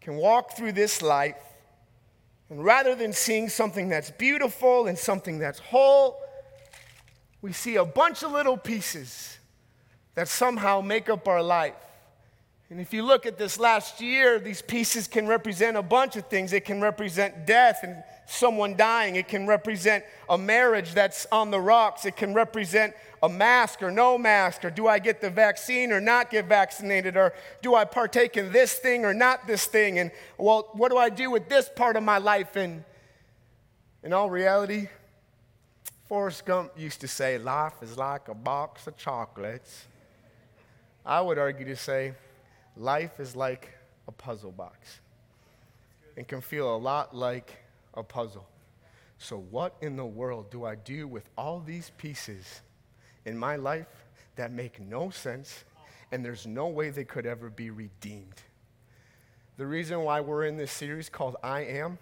can 0.00 0.16
walk 0.16 0.56
through 0.56 0.72
this 0.72 1.02
life 1.02 1.42
And 2.50 2.64
rather 2.64 2.96
than 2.96 3.12
seeing 3.12 3.48
something 3.48 3.88
that's 3.88 4.10
beautiful 4.10 4.88
and 4.88 4.98
something 4.98 5.38
that's 5.38 5.60
whole, 5.60 6.20
we 7.40 7.52
see 7.52 7.76
a 7.76 7.84
bunch 7.84 8.22
of 8.24 8.32
little 8.32 8.56
pieces 8.56 9.38
that 10.16 10.28
somehow 10.28 10.80
make 10.80 11.08
up 11.08 11.28
our 11.28 11.42
life. 11.42 11.74
And 12.70 12.80
if 12.80 12.94
you 12.94 13.02
look 13.02 13.26
at 13.26 13.36
this 13.36 13.58
last 13.58 14.00
year, 14.00 14.38
these 14.38 14.62
pieces 14.62 15.08
can 15.08 15.26
represent 15.26 15.76
a 15.76 15.82
bunch 15.82 16.14
of 16.14 16.26
things. 16.26 16.52
It 16.52 16.64
can 16.64 16.80
represent 16.80 17.44
death 17.44 17.80
and 17.82 18.04
someone 18.26 18.76
dying. 18.76 19.16
It 19.16 19.26
can 19.26 19.44
represent 19.44 20.04
a 20.28 20.38
marriage 20.38 20.94
that's 20.94 21.26
on 21.32 21.50
the 21.50 21.58
rocks. 21.58 22.04
It 22.04 22.16
can 22.16 22.32
represent 22.32 22.94
a 23.24 23.28
mask 23.28 23.82
or 23.82 23.90
no 23.90 24.16
mask, 24.16 24.64
or 24.64 24.70
do 24.70 24.86
I 24.86 25.00
get 25.00 25.20
the 25.20 25.30
vaccine 25.30 25.90
or 25.90 26.00
not 26.00 26.30
get 26.30 26.46
vaccinated, 26.46 27.16
or 27.16 27.34
do 27.60 27.74
I 27.74 27.84
partake 27.84 28.36
in 28.36 28.52
this 28.52 28.74
thing 28.74 29.04
or 29.04 29.12
not 29.12 29.48
this 29.48 29.66
thing? 29.66 29.98
And 29.98 30.12
well, 30.38 30.68
what 30.72 30.92
do 30.92 30.96
I 30.96 31.10
do 31.10 31.28
with 31.28 31.48
this 31.48 31.68
part 31.68 31.96
of 31.96 32.04
my 32.04 32.18
life? 32.18 32.54
And 32.54 32.84
in 34.04 34.12
all 34.12 34.30
reality, 34.30 34.88
Forrest 36.06 36.46
Gump 36.46 36.70
used 36.78 37.00
to 37.00 37.08
say, 37.08 37.36
Life 37.36 37.82
is 37.82 37.98
like 37.98 38.28
a 38.28 38.34
box 38.34 38.86
of 38.86 38.96
chocolates. 38.96 39.86
I 41.04 41.20
would 41.20 41.36
argue 41.36 41.66
to 41.66 41.76
say, 41.76 42.14
life 42.76 43.20
is 43.20 43.36
like 43.36 43.70
a 44.08 44.12
puzzle 44.12 44.52
box 44.52 45.00
and 46.16 46.26
can 46.26 46.40
feel 46.40 46.74
a 46.74 46.78
lot 46.78 47.14
like 47.14 47.62
a 47.94 48.02
puzzle. 48.02 48.46
So, 49.18 49.38
what 49.50 49.74
in 49.80 49.96
the 49.96 50.06
world 50.06 50.50
do 50.50 50.64
I 50.64 50.74
do 50.76 51.06
with 51.06 51.28
all 51.36 51.60
these 51.60 51.90
pieces 51.98 52.62
in 53.26 53.36
my 53.36 53.56
life 53.56 53.86
that 54.36 54.50
make 54.52 54.80
no 54.80 55.10
sense 55.10 55.64
and 56.10 56.24
there's 56.24 56.46
no 56.46 56.68
way 56.68 56.90
they 56.90 57.04
could 57.04 57.26
ever 57.26 57.50
be 57.50 57.70
redeemed? 57.70 58.42
The 59.58 59.66
reason 59.66 60.00
why 60.00 60.20
we're 60.20 60.44
in 60.44 60.56
this 60.56 60.72
series 60.72 61.10
called 61.10 61.36
I 61.42 61.60
Am 61.60 61.98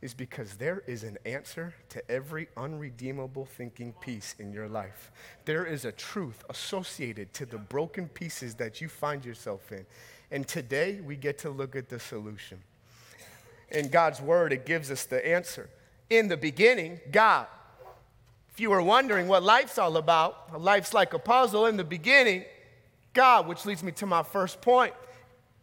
is 0.00 0.14
because 0.14 0.54
there 0.54 0.82
is 0.86 1.02
an 1.02 1.18
answer 1.26 1.74
to 1.88 2.10
every 2.10 2.48
unredeemable 2.56 3.46
thinking 3.46 3.92
piece 4.00 4.36
in 4.38 4.52
your 4.52 4.68
life. 4.68 5.10
There 5.44 5.66
is 5.66 5.84
a 5.84 5.92
truth 5.92 6.44
associated 6.48 7.34
to 7.34 7.46
the 7.46 7.58
broken 7.58 8.08
pieces 8.08 8.54
that 8.56 8.80
you 8.80 8.88
find 8.88 9.24
yourself 9.24 9.72
in. 9.72 9.84
And 10.30 10.46
today 10.46 11.00
we 11.00 11.16
get 11.16 11.38
to 11.38 11.50
look 11.50 11.74
at 11.74 11.88
the 11.88 11.98
solution. 11.98 12.58
In 13.70 13.88
God's 13.88 14.20
word, 14.20 14.52
it 14.52 14.64
gives 14.64 14.90
us 14.90 15.04
the 15.04 15.26
answer. 15.26 15.68
In 16.10 16.28
the 16.28 16.36
beginning, 16.36 17.00
God. 17.10 17.46
If 18.50 18.60
you 18.60 18.70
were 18.70 18.82
wondering 18.82 19.28
what 19.28 19.42
life's 19.42 19.78
all 19.78 19.96
about, 19.96 20.60
life's 20.60 20.94
like 20.94 21.12
a 21.12 21.18
puzzle. 21.18 21.66
In 21.66 21.76
the 21.76 21.84
beginning, 21.84 22.44
God, 23.14 23.46
which 23.46 23.66
leads 23.66 23.82
me 23.82 23.92
to 23.92 24.06
my 24.06 24.22
first 24.22 24.60
point. 24.60 24.94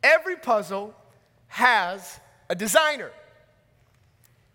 Every 0.04 0.36
puzzle 0.36 0.94
has 1.48 2.20
a 2.50 2.56
designer. 2.56 3.12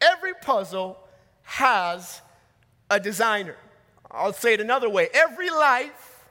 Every 0.00 0.35
puzzle 0.35 0.99
has 1.42 2.23
a 2.90 2.99
designer. 2.99 3.57
I'll 4.11 4.33
say 4.33 4.54
it 4.54 4.61
another 4.61 4.88
way 4.88 5.09
every 5.12 5.50
life 5.50 6.25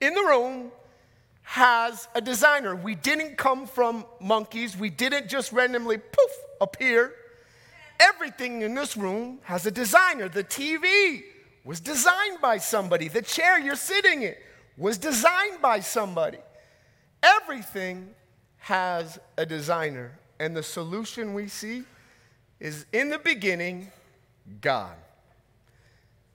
in 0.00 0.14
the 0.14 0.22
room 0.22 0.72
has 1.42 2.08
a 2.14 2.20
designer. 2.20 2.74
We 2.74 2.94
didn't 2.94 3.36
come 3.36 3.66
from 3.66 4.04
monkeys, 4.20 4.76
we 4.76 4.90
didn't 4.90 5.28
just 5.28 5.52
randomly 5.52 5.98
poof 5.98 6.30
appear. 6.60 7.14
Everything 7.98 8.62
in 8.62 8.74
this 8.74 8.96
room 8.96 9.40
has 9.42 9.66
a 9.66 9.70
designer. 9.70 10.28
The 10.28 10.44
TV 10.44 11.22
was 11.64 11.80
designed 11.80 12.40
by 12.40 12.58
somebody, 12.58 13.08
the 13.08 13.22
chair 13.22 13.58
you're 13.58 13.76
sitting 13.76 14.22
in 14.22 14.34
was 14.76 14.96
designed 14.96 15.60
by 15.60 15.80
somebody. 15.80 16.38
Everything 17.22 18.14
has 18.56 19.18
a 19.36 19.44
designer. 19.44 20.18
And 20.38 20.56
the 20.56 20.62
solution 20.62 21.34
we 21.34 21.48
see 21.48 21.84
is 22.60 22.86
in 22.92 23.08
the 23.08 23.18
beginning, 23.18 23.90
God. 24.60 24.94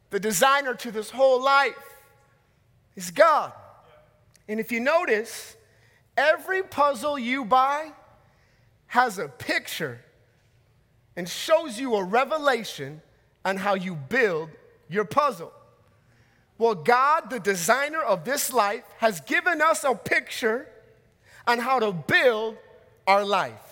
The 0.10 0.20
designer 0.20 0.74
to 0.76 0.92
this 0.92 1.10
whole 1.12 1.44
life 1.44 1.76
is 2.96 3.12
God. 3.12 3.54
And 4.48 4.60
if 4.60 4.72
you 4.72 4.80
notice, 4.80 5.56
every 6.18 6.64
puzzle 6.64 7.18
you 7.20 7.46
buy 7.46 7.92
has 8.88 9.20
a 9.20 9.28
picture 9.28 10.00
and 11.16 11.28
shows 11.28 11.80
you 11.80 11.96
a 11.96 12.04
revelation 12.04 13.02
on 13.44 13.58
how 13.58 13.76
you 13.76 13.96
build 13.96 14.50
your 14.90 15.06
puzzle. 15.06 15.52
Well, 16.58 16.76
God, 16.76 17.30
the 17.30 17.40
designer 17.40 18.02
of 18.02 18.24
this 18.24 18.54
life, 18.54 18.84
has 18.98 19.20
given 19.22 19.62
us 19.62 19.84
a 19.84 19.94
picture 19.94 20.68
on 21.46 21.60
how 21.60 21.80
to 21.80 21.92
build 21.92 22.58
our 23.06 23.26
life. 23.26 23.65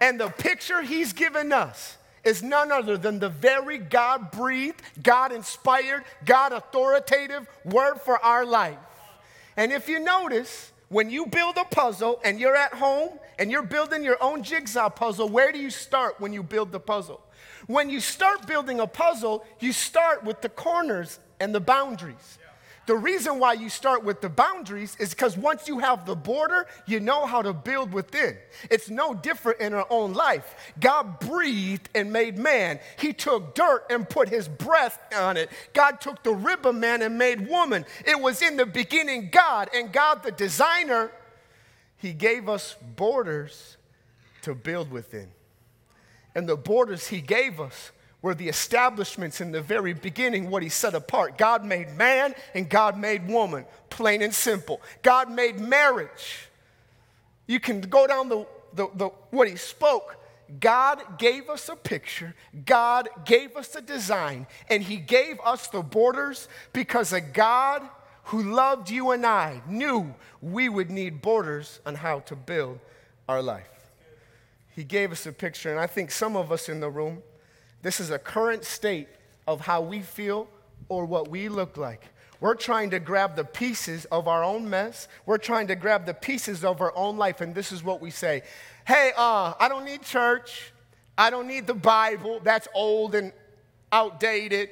And 0.00 0.20
the 0.20 0.28
picture 0.28 0.82
he's 0.82 1.12
given 1.12 1.52
us 1.52 1.96
is 2.24 2.42
none 2.42 2.70
other 2.70 2.96
than 2.96 3.18
the 3.18 3.28
very 3.28 3.78
God 3.78 4.30
breathed, 4.30 4.82
God 5.02 5.32
inspired, 5.32 6.04
God 6.24 6.52
authoritative 6.52 7.46
word 7.64 8.00
for 8.00 8.18
our 8.24 8.44
life. 8.44 8.78
And 9.56 9.72
if 9.72 9.88
you 9.88 9.98
notice, 9.98 10.72
when 10.88 11.10
you 11.10 11.26
build 11.26 11.56
a 11.56 11.64
puzzle 11.64 12.20
and 12.24 12.40
you're 12.40 12.56
at 12.56 12.74
home 12.74 13.18
and 13.38 13.50
you're 13.50 13.62
building 13.62 14.04
your 14.04 14.22
own 14.22 14.42
jigsaw 14.42 14.88
puzzle, 14.88 15.28
where 15.28 15.52
do 15.52 15.58
you 15.58 15.70
start 15.70 16.20
when 16.20 16.32
you 16.32 16.42
build 16.42 16.72
the 16.72 16.80
puzzle? 16.80 17.20
When 17.66 17.90
you 17.90 18.00
start 18.00 18.46
building 18.46 18.80
a 18.80 18.86
puzzle, 18.86 19.44
you 19.60 19.72
start 19.72 20.24
with 20.24 20.40
the 20.40 20.48
corners 20.48 21.18
and 21.40 21.54
the 21.54 21.60
boundaries. 21.60 22.37
The 22.88 22.96
reason 22.96 23.38
why 23.38 23.52
you 23.52 23.68
start 23.68 24.02
with 24.02 24.22
the 24.22 24.30
boundaries 24.30 24.96
is 24.98 25.10
because 25.10 25.36
once 25.36 25.68
you 25.68 25.78
have 25.80 26.06
the 26.06 26.16
border, 26.16 26.66
you 26.86 27.00
know 27.00 27.26
how 27.26 27.42
to 27.42 27.52
build 27.52 27.92
within. 27.92 28.34
It's 28.70 28.88
no 28.88 29.12
different 29.12 29.60
in 29.60 29.74
our 29.74 29.86
own 29.90 30.14
life. 30.14 30.72
God 30.80 31.20
breathed 31.20 31.90
and 31.94 32.10
made 32.10 32.38
man. 32.38 32.80
He 32.98 33.12
took 33.12 33.54
dirt 33.54 33.84
and 33.90 34.08
put 34.08 34.30
his 34.30 34.48
breath 34.48 34.98
on 35.14 35.36
it. 35.36 35.50
God 35.74 36.00
took 36.00 36.22
the 36.22 36.32
rib 36.32 36.64
of 36.64 36.76
man 36.76 37.02
and 37.02 37.18
made 37.18 37.46
woman. 37.46 37.84
It 38.06 38.18
was 38.18 38.40
in 38.40 38.56
the 38.56 38.64
beginning 38.64 39.28
God, 39.30 39.68
and 39.74 39.92
God, 39.92 40.22
the 40.22 40.32
designer, 40.32 41.12
he 41.98 42.14
gave 42.14 42.48
us 42.48 42.74
borders 42.96 43.76
to 44.40 44.54
build 44.54 44.90
within. 44.90 45.28
And 46.34 46.48
the 46.48 46.56
borders 46.56 47.08
he 47.08 47.20
gave 47.20 47.60
us 47.60 47.92
were 48.20 48.34
the 48.34 48.48
establishments 48.48 49.40
in 49.40 49.52
the 49.52 49.60
very 49.60 49.92
beginning, 49.92 50.50
what 50.50 50.62
he 50.62 50.68
set 50.68 50.94
apart. 50.94 51.38
God 51.38 51.64
made 51.64 51.90
man 51.96 52.34
and 52.54 52.68
God 52.68 52.98
made 52.98 53.28
woman, 53.28 53.64
plain 53.90 54.22
and 54.22 54.34
simple. 54.34 54.80
God 55.02 55.30
made 55.30 55.60
marriage. 55.60 56.48
You 57.46 57.60
can 57.60 57.80
go 57.80 58.06
down 58.06 58.28
the, 58.28 58.46
the, 58.74 58.88
the 58.94 59.06
what 59.30 59.48
he 59.48 59.56
spoke. 59.56 60.16
God 60.60 61.18
gave 61.18 61.50
us 61.50 61.68
a 61.68 61.76
picture, 61.76 62.34
God 62.64 63.08
gave 63.26 63.54
us 63.54 63.74
a 63.76 63.82
design, 63.82 64.46
and 64.70 64.82
he 64.82 64.96
gave 64.96 65.38
us 65.44 65.68
the 65.68 65.82
borders 65.82 66.48
because 66.72 67.12
a 67.12 67.20
God 67.20 67.82
who 68.24 68.42
loved 68.42 68.88
you 68.88 69.10
and 69.10 69.26
I 69.26 69.60
knew 69.66 70.14
we 70.40 70.68
would 70.68 70.90
need 70.90 71.20
borders 71.20 71.80
on 71.84 71.96
how 71.96 72.20
to 72.20 72.36
build 72.36 72.78
our 73.28 73.42
life. 73.42 73.68
He 74.74 74.84
gave 74.84 75.12
us 75.12 75.26
a 75.26 75.32
picture, 75.32 75.70
and 75.70 75.78
I 75.78 75.86
think 75.86 76.10
some 76.10 76.36
of 76.36 76.50
us 76.50 76.68
in 76.68 76.80
the 76.80 76.88
room, 76.88 77.22
this 77.82 78.00
is 78.00 78.10
a 78.10 78.18
current 78.18 78.64
state 78.64 79.08
of 79.46 79.60
how 79.60 79.80
we 79.80 80.00
feel 80.00 80.48
or 80.88 81.04
what 81.04 81.28
we 81.28 81.48
look 81.48 81.76
like. 81.76 82.02
We're 82.40 82.54
trying 82.54 82.90
to 82.90 83.00
grab 83.00 83.34
the 83.34 83.44
pieces 83.44 84.04
of 84.06 84.28
our 84.28 84.44
own 84.44 84.70
mess. 84.70 85.08
We're 85.26 85.38
trying 85.38 85.66
to 85.68 85.74
grab 85.74 86.06
the 86.06 86.14
pieces 86.14 86.64
of 86.64 86.80
our 86.80 86.96
own 86.96 87.16
life, 87.16 87.40
and 87.40 87.54
this 87.54 87.72
is 87.72 87.82
what 87.82 88.00
we 88.00 88.10
say 88.10 88.42
Hey, 88.86 89.12
uh, 89.16 89.54
I 89.58 89.68
don't 89.68 89.84
need 89.84 90.02
church. 90.02 90.72
I 91.16 91.30
don't 91.30 91.48
need 91.48 91.66
the 91.66 91.74
Bible. 91.74 92.40
That's 92.42 92.68
old 92.74 93.14
and 93.14 93.32
outdated. 93.90 94.70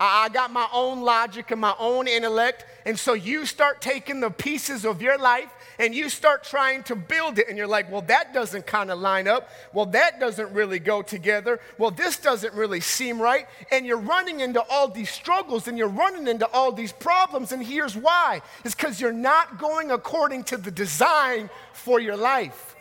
I 0.00 0.28
got 0.28 0.52
my 0.52 0.68
own 0.72 1.02
logic 1.02 1.50
and 1.50 1.60
my 1.60 1.74
own 1.78 2.06
intellect. 2.06 2.64
And 2.86 2.96
so 2.96 3.14
you 3.14 3.44
start 3.44 3.80
taking 3.80 4.20
the 4.20 4.30
pieces 4.30 4.84
of 4.84 5.02
your 5.02 5.18
life 5.18 5.50
and 5.80 5.92
you 5.92 6.08
start 6.08 6.44
trying 6.44 6.84
to 6.84 6.94
build 6.94 7.38
it. 7.40 7.48
And 7.48 7.58
you're 7.58 7.66
like, 7.66 7.90
well, 7.90 8.02
that 8.02 8.32
doesn't 8.32 8.64
kind 8.64 8.92
of 8.92 9.00
line 9.00 9.26
up. 9.26 9.48
Well, 9.72 9.86
that 9.86 10.20
doesn't 10.20 10.52
really 10.52 10.78
go 10.78 11.02
together. 11.02 11.58
Well, 11.78 11.90
this 11.90 12.16
doesn't 12.16 12.54
really 12.54 12.80
seem 12.80 13.20
right. 13.20 13.48
And 13.72 13.84
you're 13.84 13.98
running 13.98 14.38
into 14.38 14.62
all 14.70 14.86
these 14.86 15.10
struggles 15.10 15.66
and 15.66 15.76
you're 15.76 15.88
running 15.88 16.28
into 16.28 16.46
all 16.52 16.70
these 16.70 16.92
problems. 16.92 17.50
And 17.50 17.62
here's 17.62 17.96
why 17.96 18.40
it's 18.64 18.76
because 18.76 19.00
you're 19.00 19.12
not 19.12 19.58
going 19.58 19.90
according 19.90 20.44
to 20.44 20.56
the 20.56 20.70
design 20.70 21.50
for 21.72 21.98
your 21.98 22.16
life. 22.16 22.76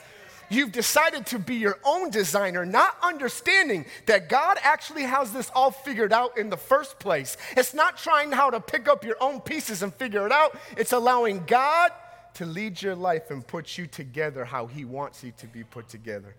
You've 0.49 0.71
decided 0.71 1.25
to 1.27 1.39
be 1.39 1.55
your 1.55 1.77
own 1.83 2.09
designer, 2.09 2.65
not 2.65 2.95
understanding 3.03 3.85
that 4.05 4.29
God 4.29 4.57
actually 4.61 5.03
has 5.03 5.33
this 5.33 5.51
all 5.53 5.71
figured 5.71 6.13
out 6.13 6.37
in 6.37 6.49
the 6.49 6.57
first 6.57 6.99
place. 6.99 7.35
It's 7.55 7.73
not 7.73 7.97
trying 7.97 8.31
how 8.31 8.49
to 8.49 8.59
pick 8.59 8.87
up 8.87 9.03
your 9.03 9.17
own 9.19 9.41
pieces 9.41 9.83
and 9.83 9.93
figure 9.93 10.25
it 10.25 10.31
out, 10.31 10.57
it's 10.77 10.93
allowing 10.93 11.43
God 11.45 11.91
to 12.35 12.45
lead 12.45 12.81
your 12.81 12.95
life 12.95 13.31
and 13.31 13.45
put 13.45 13.77
you 13.77 13.87
together 13.87 14.45
how 14.45 14.67
He 14.67 14.85
wants 14.85 15.23
you 15.23 15.33
to 15.37 15.47
be 15.47 15.63
put 15.63 15.89
together. 15.89 16.35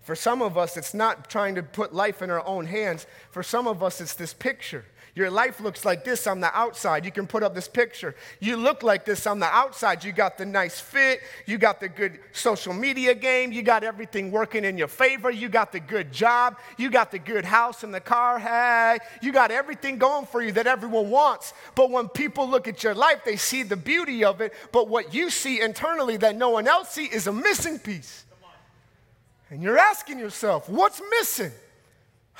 For 0.00 0.14
some 0.14 0.42
of 0.42 0.58
us, 0.58 0.76
it's 0.76 0.92
not 0.92 1.30
trying 1.30 1.54
to 1.54 1.62
put 1.62 1.94
life 1.94 2.20
in 2.20 2.30
our 2.30 2.44
own 2.46 2.66
hands. 2.66 3.06
For 3.30 3.42
some 3.42 3.66
of 3.66 3.82
us, 3.82 4.00
it's 4.00 4.14
this 4.14 4.34
picture. 4.34 4.84
Your 5.16 5.30
life 5.30 5.60
looks 5.60 5.84
like 5.84 6.02
this 6.04 6.26
on 6.26 6.40
the 6.40 6.56
outside. 6.56 7.04
You 7.04 7.12
can 7.12 7.28
put 7.28 7.44
up 7.44 7.54
this 7.54 7.68
picture. 7.68 8.16
You 8.40 8.56
look 8.56 8.82
like 8.82 9.04
this 9.04 9.28
on 9.28 9.38
the 9.38 9.46
outside. 9.46 10.02
You 10.02 10.10
got 10.10 10.36
the 10.36 10.44
nice 10.44 10.80
fit. 10.80 11.20
You 11.46 11.56
got 11.56 11.78
the 11.78 11.88
good 11.88 12.18
social 12.32 12.74
media 12.74 13.14
game. 13.14 13.52
You 13.52 13.62
got 13.62 13.84
everything 13.84 14.32
working 14.32 14.64
in 14.64 14.76
your 14.76 14.88
favor. 14.88 15.30
You 15.30 15.48
got 15.48 15.70
the 15.70 15.78
good 15.78 16.12
job. 16.12 16.58
You 16.78 16.90
got 16.90 17.12
the 17.12 17.20
good 17.20 17.44
house 17.44 17.84
and 17.84 17.94
the 17.94 18.00
car. 18.00 18.40
Hey, 18.40 18.98
you 19.22 19.32
got 19.32 19.52
everything 19.52 19.98
going 19.98 20.26
for 20.26 20.42
you 20.42 20.50
that 20.52 20.66
everyone 20.66 21.10
wants. 21.10 21.54
But 21.76 21.92
when 21.92 22.08
people 22.08 22.48
look 22.48 22.66
at 22.66 22.82
your 22.82 22.94
life, 22.94 23.20
they 23.24 23.36
see 23.36 23.62
the 23.62 23.76
beauty 23.76 24.24
of 24.24 24.40
it. 24.40 24.52
But 24.72 24.88
what 24.88 25.14
you 25.14 25.30
see 25.30 25.60
internally 25.60 26.16
that 26.16 26.34
no 26.34 26.50
one 26.50 26.66
else 26.66 26.90
see 26.90 27.04
is 27.04 27.28
a 27.28 27.32
missing 27.32 27.78
piece. 27.78 28.24
And 29.48 29.62
you're 29.62 29.78
asking 29.78 30.18
yourself, 30.18 30.68
what's 30.68 31.00
missing? 31.20 31.52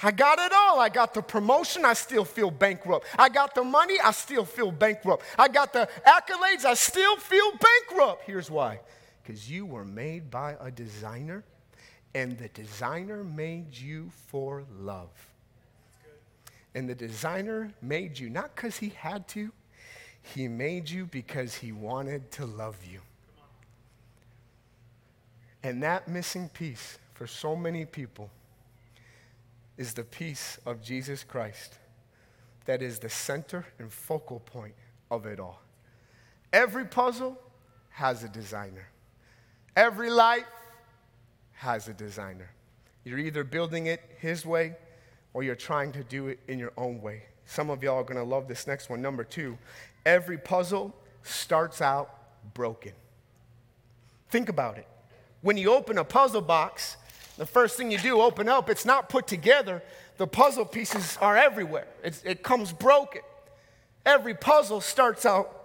I 0.02 0.10
got 0.10 0.38
it 0.38 0.52
all. 0.52 0.80
I 0.80 0.88
got 0.88 1.14
the 1.14 1.22
promotion, 1.22 1.84
I 1.84 1.92
still 1.94 2.24
feel 2.24 2.50
bankrupt. 2.50 3.06
I 3.18 3.28
got 3.28 3.54
the 3.54 3.62
money, 3.62 3.96
I 4.02 4.10
still 4.10 4.44
feel 4.44 4.72
bankrupt. 4.72 5.24
I 5.38 5.48
got 5.48 5.72
the 5.72 5.88
accolades, 6.06 6.64
I 6.64 6.74
still 6.74 7.16
feel 7.16 7.52
bankrupt. 7.52 8.24
Here's 8.26 8.50
why 8.50 8.80
because 9.22 9.50
you 9.50 9.64
were 9.64 9.84
made 9.84 10.30
by 10.30 10.54
a 10.60 10.70
designer, 10.70 11.44
and 12.14 12.36
the 12.36 12.48
designer 12.48 13.24
made 13.24 13.74
you 13.74 14.10
for 14.26 14.64
love. 14.78 15.08
And 16.74 16.88
the 16.88 16.94
designer 16.94 17.72
made 17.80 18.18
you 18.18 18.28
not 18.28 18.54
because 18.54 18.76
he 18.76 18.90
had 18.90 19.26
to, 19.28 19.50
he 20.20 20.48
made 20.48 20.90
you 20.90 21.06
because 21.06 21.54
he 21.54 21.72
wanted 21.72 22.30
to 22.32 22.44
love 22.44 22.76
you. 22.84 23.00
And 25.62 25.82
that 25.82 26.08
missing 26.08 26.50
piece 26.50 26.98
for 27.14 27.26
so 27.26 27.56
many 27.56 27.86
people 27.86 28.30
is 29.76 29.94
the 29.94 30.04
peace 30.04 30.58
of 30.66 30.82
Jesus 30.82 31.24
Christ 31.24 31.78
that 32.66 32.82
is 32.82 32.98
the 32.98 33.08
center 33.08 33.66
and 33.78 33.92
focal 33.92 34.40
point 34.40 34.74
of 35.10 35.26
it 35.26 35.38
all. 35.38 35.60
Every 36.52 36.84
puzzle 36.84 37.38
has 37.90 38.24
a 38.24 38.28
designer, 38.28 38.88
every 39.76 40.10
life 40.10 40.44
has 41.52 41.88
a 41.88 41.94
designer. 41.94 42.50
You're 43.04 43.18
either 43.18 43.44
building 43.44 43.86
it 43.86 44.00
his 44.18 44.46
way 44.46 44.76
or 45.34 45.42
you're 45.42 45.54
trying 45.54 45.92
to 45.92 46.02
do 46.04 46.28
it 46.28 46.40
in 46.48 46.58
your 46.58 46.72
own 46.76 47.02
way. 47.02 47.24
Some 47.44 47.68
of 47.68 47.82
y'all 47.82 48.00
are 48.00 48.04
gonna 48.04 48.24
love 48.24 48.48
this 48.48 48.66
next 48.66 48.88
one. 48.88 49.02
Number 49.02 49.24
two, 49.24 49.58
every 50.06 50.38
puzzle 50.38 50.94
starts 51.22 51.82
out 51.82 52.54
broken. 52.54 52.92
Think 54.30 54.48
about 54.48 54.78
it. 54.78 54.86
When 55.42 55.56
you 55.56 55.72
open 55.72 55.98
a 55.98 56.04
puzzle 56.04 56.40
box, 56.40 56.96
the 57.36 57.46
first 57.46 57.76
thing 57.76 57.90
you 57.90 57.98
do, 57.98 58.20
open 58.20 58.48
up, 58.48 58.70
it's 58.70 58.84
not 58.84 59.08
put 59.08 59.26
together. 59.26 59.82
The 60.16 60.26
puzzle 60.26 60.64
pieces 60.64 61.18
are 61.20 61.36
everywhere, 61.36 61.86
it's, 62.02 62.22
it 62.24 62.42
comes 62.42 62.72
broken. 62.72 63.22
Every 64.06 64.34
puzzle 64.34 64.80
starts 64.80 65.24
out 65.24 65.64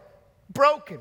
broken. 0.49 0.99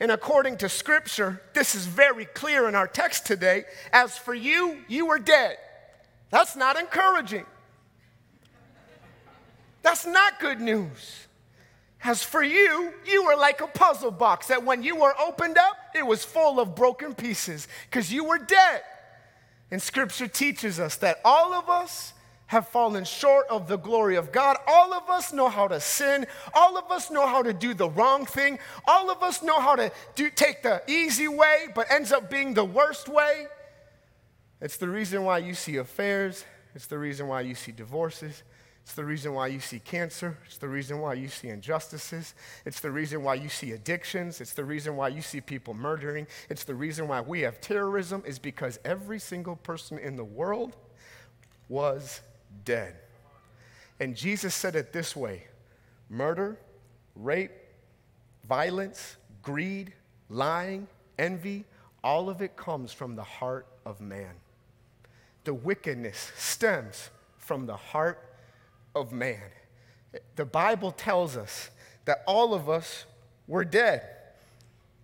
And 0.00 0.10
according 0.10 0.58
to 0.58 0.68
scripture, 0.68 1.40
this 1.54 1.74
is 1.74 1.86
very 1.86 2.26
clear 2.26 2.68
in 2.68 2.74
our 2.74 2.86
text 2.86 3.26
today. 3.26 3.64
As 3.92 4.18
for 4.18 4.34
you, 4.34 4.78
you 4.88 5.06
were 5.06 5.18
dead. 5.18 5.56
That's 6.30 6.56
not 6.56 6.78
encouraging. 6.78 7.46
That's 9.82 10.04
not 10.04 10.40
good 10.40 10.60
news. 10.60 11.26
As 12.02 12.22
for 12.22 12.42
you, 12.42 12.92
you 13.06 13.24
were 13.24 13.36
like 13.36 13.62
a 13.62 13.66
puzzle 13.66 14.10
box 14.10 14.48
that 14.48 14.62
when 14.62 14.82
you 14.82 14.96
were 14.96 15.14
opened 15.18 15.56
up, 15.56 15.76
it 15.94 16.06
was 16.06 16.22
full 16.24 16.60
of 16.60 16.74
broken 16.74 17.14
pieces 17.14 17.66
because 17.88 18.12
you 18.12 18.24
were 18.24 18.38
dead. 18.38 18.82
And 19.74 19.82
scripture 19.82 20.28
teaches 20.28 20.78
us 20.78 20.94
that 20.98 21.20
all 21.24 21.52
of 21.52 21.68
us 21.68 22.12
have 22.46 22.68
fallen 22.68 23.02
short 23.02 23.48
of 23.48 23.66
the 23.66 23.76
glory 23.76 24.14
of 24.14 24.30
God. 24.30 24.56
All 24.68 24.94
of 24.94 25.10
us 25.10 25.32
know 25.32 25.48
how 25.48 25.66
to 25.66 25.80
sin. 25.80 26.28
All 26.54 26.78
of 26.78 26.92
us 26.92 27.10
know 27.10 27.26
how 27.26 27.42
to 27.42 27.52
do 27.52 27.74
the 27.74 27.90
wrong 27.90 28.24
thing. 28.24 28.60
All 28.86 29.10
of 29.10 29.20
us 29.24 29.42
know 29.42 29.58
how 29.58 29.74
to 29.74 29.90
do, 30.14 30.30
take 30.30 30.62
the 30.62 30.80
easy 30.86 31.26
way, 31.26 31.66
but 31.74 31.90
ends 31.90 32.12
up 32.12 32.30
being 32.30 32.54
the 32.54 32.64
worst 32.64 33.08
way. 33.08 33.48
It's 34.60 34.76
the 34.76 34.88
reason 34.88 35.24
why 35.24 35.38
you 35.38 35.54
see 35.54 35.78
affairs. 35.78 36.44
It's 36.76 36.86
the 36.86 36.96
reason 36.96 37.26
why 37.26 37.40
you 37.40 37.56
see 37.56 37.72
divorces. 37.72 38.44
It's 38.84 38.94
the 38.94 39.04
reason 39.04 39.32
why 39.32 39.46
you 39.46 39.60
see 39.60 39.78
cancer. 39.78 40.36
It's 40.44 40.58
the 40.58 40.68
reason 40.68 41.00
why 41.00 41.14
you 41.14 41.28
see 41.28 41.48
injustices. 41.48 42.34
It's 42.66 42.80
the 42.80 42.90
reason 42.90 43.22
why 43.22 43.34
you 43.34 43.48
see 43.48 43.72
addictions. 43.72 44.42
It's 44.42 44.52
the 44.52 44.64
reason 44.64 44.94
why 44.94 45.08
you 45.08 45.22
see 45.22 45.40
people 45.40 45.72
murdering. 45.72 46.26
It's 46.50 46.64
the 46.64 46.74
reason 46.74 47.08
why 47.08 47.22
we 47.22 47.40
have 47.40 47.62
terrorism, 47.62 48.22
is 48.26 48.38
because 48.38 48.78
every 48.84 49.18
single 49.18 49.56
person 49.56 49.98
in 49.98 50.16
the 50.16 50.24
world 50.24 50.76
was 51.70 52.20
dead. 52.66 52.94
And 54.00 54.14
Jesus 54.14 54.54
said 54.54 54.76
it 54.76 54.92
this 54.92 55.16
way 55.16 55.44
murder, 56.10 56.58
rape, 57.16 57.52
violence, 58.46 59.16
greed, 59.42 59.94
lying, 60.28 60.86
envy, 61.18 61.64
all 62.02 62.28
of 62.28 62.42
it 62.42 62.54
comes 62.54 62.92
from 62.92 63.16
the 63.16 63.24
heart 63.24 63.66
of 63.86 64.02
man. 64.02 64.34
The 65.44 65.54
wickedness 65.54 66.32
stems 66.36 67.08
from 67.38 67.64
the 67.64 67.76
heart 67.76 68.33
of 68.94 69.12
man. 69.12 69.42
The 70.36 70.44
Bible 70.44 70.92
tells 70.92 71.36
us 71.36 71.70
that 72.04 72.22
all 72.26 72.54
of 72.54 72.68
us 72.68 73.04
were 73.46 73.64
dead 73.64 74.02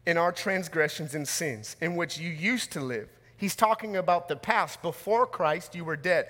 in 0.06 0.16
our 0.16 0.32
transgressions 0.32 1.14
and 1.14 1.26
sins 1.26 1.76
in 1.80 1.96
which 1.96 2.18
you 2.18 2.30
used 2.30 2.72
to 2.72 2.80
live. 2.80 3.08
He's 3.36 3.56
talking 3.56 3.96
about 3.96 4.28
the 4.28 4.36
past. 4.36 4.82
Before 4.82 5.26
Christ, 5.26 5.74
you 5.74 5.84
were 5.84 5.96
dead. 5.96 6.28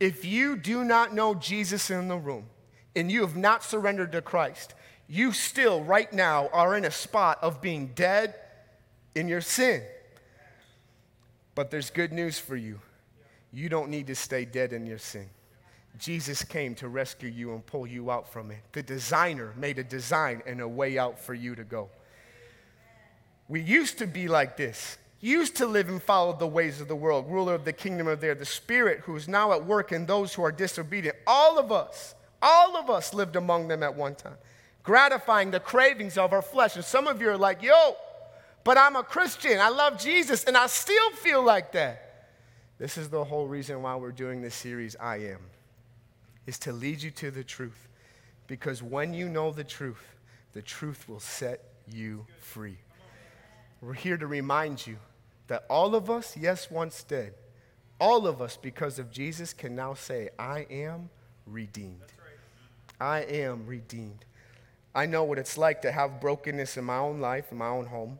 If 0.00 0.24
you 0.24 0.56
do 0.56 0.84
not 0.84 1.14
know 1.14 1.34
Jesus 1.34 1.90
in 1.90 2.08
the 2.08 2.16
room 2.16 2.46
and 2.94 3.10
you 3.10 3.20
have 3.22 3.36
not 3.36 3.62
surrendered 3.62 4.12
to 4.12 4.22
Christ, 4.22 4.74
you 5.08 5.32
still, 5.32 5.82
right 5.82 6.12
now, 6.12 6.48
are 6.52 6.76
in 6.76 6.84
a 6.84 6.90
spot 6.90 7.38
of 7.42 7.60
being 7.60 7.92
dead 7.94 8.34
in 9.14 9.28
your 9.28 9.40
sin. 9.40 9.82
But 11.54 11.70
there's 11.70 11.90
good 11.90 12.12
news 12.12 12.38
for 12.38 12.56
you. 12.56 12.80
You 13.52 13.68
don't 13.68 13.88
need 13.88 14.08
to 14.08 14.14
stay 14.14 14.44
dead 14.44 14.72
in 14.72 14.86
your 14.86 14.98
sin. 14.98 15.28
Jesus 15.98 16.44
came 16.44 16.74
to 16.76 16.88
rescue 16.88 17.28
you 17.28 17.52
and 17.52 17.64
pull 17.66 17.86
you 17.86 18.10
out 18.10 18.32
from 18.32 18.50
it. 18.50 18.58
The 18.72 18.82
designer 18.82 19.52
made 19.56 19.78
a 19.78 19.84
design 19.84 20.42
and 20.46 20.60
a 20.60 20.68
way 20.68 20.96
out 20.96 21.18
for 21.18 21.34
you 21.34 21.54
to 21.56 21.64
go. 21.64 21.90
We 23.48 23.60
used 23.60 23.98
to 23.98 24.06
be 24.06 24.28
like 24.28 24.56
this, 24.56 24.98
used 25.20 25.56
to 25.56 25.66
live 25.66 25.88
and 25.88 26.02
follow 26.02 26.34
the 26.34 26.46
ways 26.46 26.80
of 26.80 26.88
the 26.88 26.94
world, 26.94 27.26
ruler 27.28 27.54
of 27.54 27.64
the 27.64 27.72
kingdom 27.72 28.06
of 28.06 28.20
there, 28.20 28.34
the 28.34 28.44
spirit 28.44 29.00
who 29.00 29.16
is 29.16 29.26
now 29.26 29.52
at 29.52 29.64
work 29.64 29.90
in 29.90 30.06
those 30.06 30.34
who 30.34 30.42
are 30.42 30.52
disobedient. 30.52 31.16
All 31.26 31.58
of 31.58 31.72
us, 31.72 32.14
all 32.40 32.76
of 32.76 32.88
us 32.90 33.12
lived 33.12 33.34
among 33.34 33.68
them 33.68 33.82
at 33.82 33.96
one 33.96 34.14
time, 34.14 34.36
gratifying 34.82 35.50
the 35.50 35.60
cravings 35.60 36.16
of 36.16 36.32
our 36.32 36.42
flesh. 36.42 36.76
And 36.76 36.84
some 36.84 37.08
of 37.08 37.20
you 37.20 37.30
are 37.30 37.38
like, 37.38 37.62
yo, 37.62 37.96
but 38.62 38.78
I'm 38.78 38.94
a 38.94 39.02
Christian. 39.02 39.58
I 39.58 39.70
love 39.70 39.98
Jesus, 39.98 40.44
and 40.44 40.56
I 40.56 40.66
still 40.68 41.10
feel 41.12 41.42
like 41.42 41.72
that. 41.72 42.04
This 42.78 42.96
is 42.96 43.08
the 43.08 43.24
whole 43.24 43.48
reason 43.48 43.82
why 43.82 43.96
we're 43.96 44.12
doing 44.12 44.42
this 44.42 44.54
series, 44.54 44.94
I 44.94 45.16
Am 45.16 45.38
is 46.48 46.58
to 46.58 46.72
lead 46.72 47.02
you 47.02 47.10
to 47.10 47.30
the 47.30 47.44
truth. 47.44 47.88
Because 48.46 48.82
when 48.82 49.12
you 49.12 49.28
know 49.28 49.52
the 49.52 49.62
truth, 49.62 50.16
the 50.54 50.62
truth 50.62 51.06
will 51.06 51.20
set 51.20 51.62
you 51.86 52.24
free. 52.40 52.78
We're 53.82 53.92
here 53.92 54.16
to 54.16 54.26
remind 54.26 54.86
you 54.86 54.96
that 55.48 55.66
all 55.68 55.94
of 55.94 56.08
us, 56.08 56.38
yes, 56.38 56.70
once 56.70 57.02
dead, 57.02 57.34
all 58.00 58.26
of 58.26 58.40
us, 58.40 58.56
because 58.56 58.98
of 58.98 59.10
Jesus, 59.10 59.52
can 59.52 59.76
now 59.76 59.92
say, 59.92 60.30
I 60.38 60.66
am 60.70 61.10
redeemed. 61.46 62.00
I 62.98 63.20
am 63.24 63.66
redeemed. 63.66 64.24
I 64.94 65.04
know 65.04 65.24
what 65.24 65.38
it's 65.38 65.58
like 65.58 65.82
to 65.82 65.92
have 65.92 66.18
brokenness 66.18 66.78
in 66.78 66.84
my 66.84 66.96
own 66.96 67.20
life, 67.20 67.52
in 67.52 67.58
my 67.58 67.68
own 67.68 67.84
home. 67.84 68.18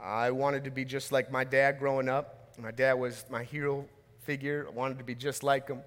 I 0.00 0.30
wanted 0.30 0.62
to 0.64 0.70
be 0.70 0.84
just 0.84 1.10
like 1.10 1.32
my 1.32 1.42
dad 1.42 1.80
growing 1.80 2.08
up. 2.08 2.52
My 2.58 2.70
dad 2.70 2.92
was 2.92 3.24
my 3.28 3.42
hero 3.42 3.86
figure. 4.20 4.66
I 4.68 4.70
wanted 4.70 4.98
to 4.98 5.04
be 5.04 5.16
just 5.16 5.42
like 5.42 5.66
him. 5.66 5.80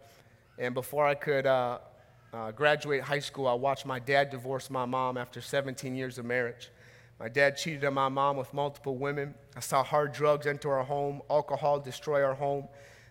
And 0.58 0.74
before 0.74 1.06
I 1.06 1.16
could 1.16 1.46
uh, 1.46 1.80
uh, 2.34 2.52
graduate 2.52 3.02
high 3.02 3.20
school, 3.20 3.48
I 3.48 3.54
watched 3.54 3.86
my 3.86 4.00
dad 4.00 4.30
divorce 4.30 4.70
my 4.70 4.86
mom 4.86 5.18
after 5.18 5.42
17 5.42 5.96
years 5.96 6.18
of 6.18 6.26
marriage. 6.26 6.70
My 7.20 7.30
dad 7.30 7.58
cheated 7.58 7.86
on 7.86 7.94
my 7.94 8.10
mom 8.10 8.38
with 8.38 8.54
multiple 8.54 8.98
women. 8.98 9.34
I 9.56 9.60
saw 9.60 9.84
hard 9.84 10.14
drugs 10.14 10.46
enter 10.46 10.74
our 10.74 10.84
home, 10.84 11.22
alcohol 11.30 11.80
destroy 11.80 12.24
our 12.24 12.34
home. 12.34 12.68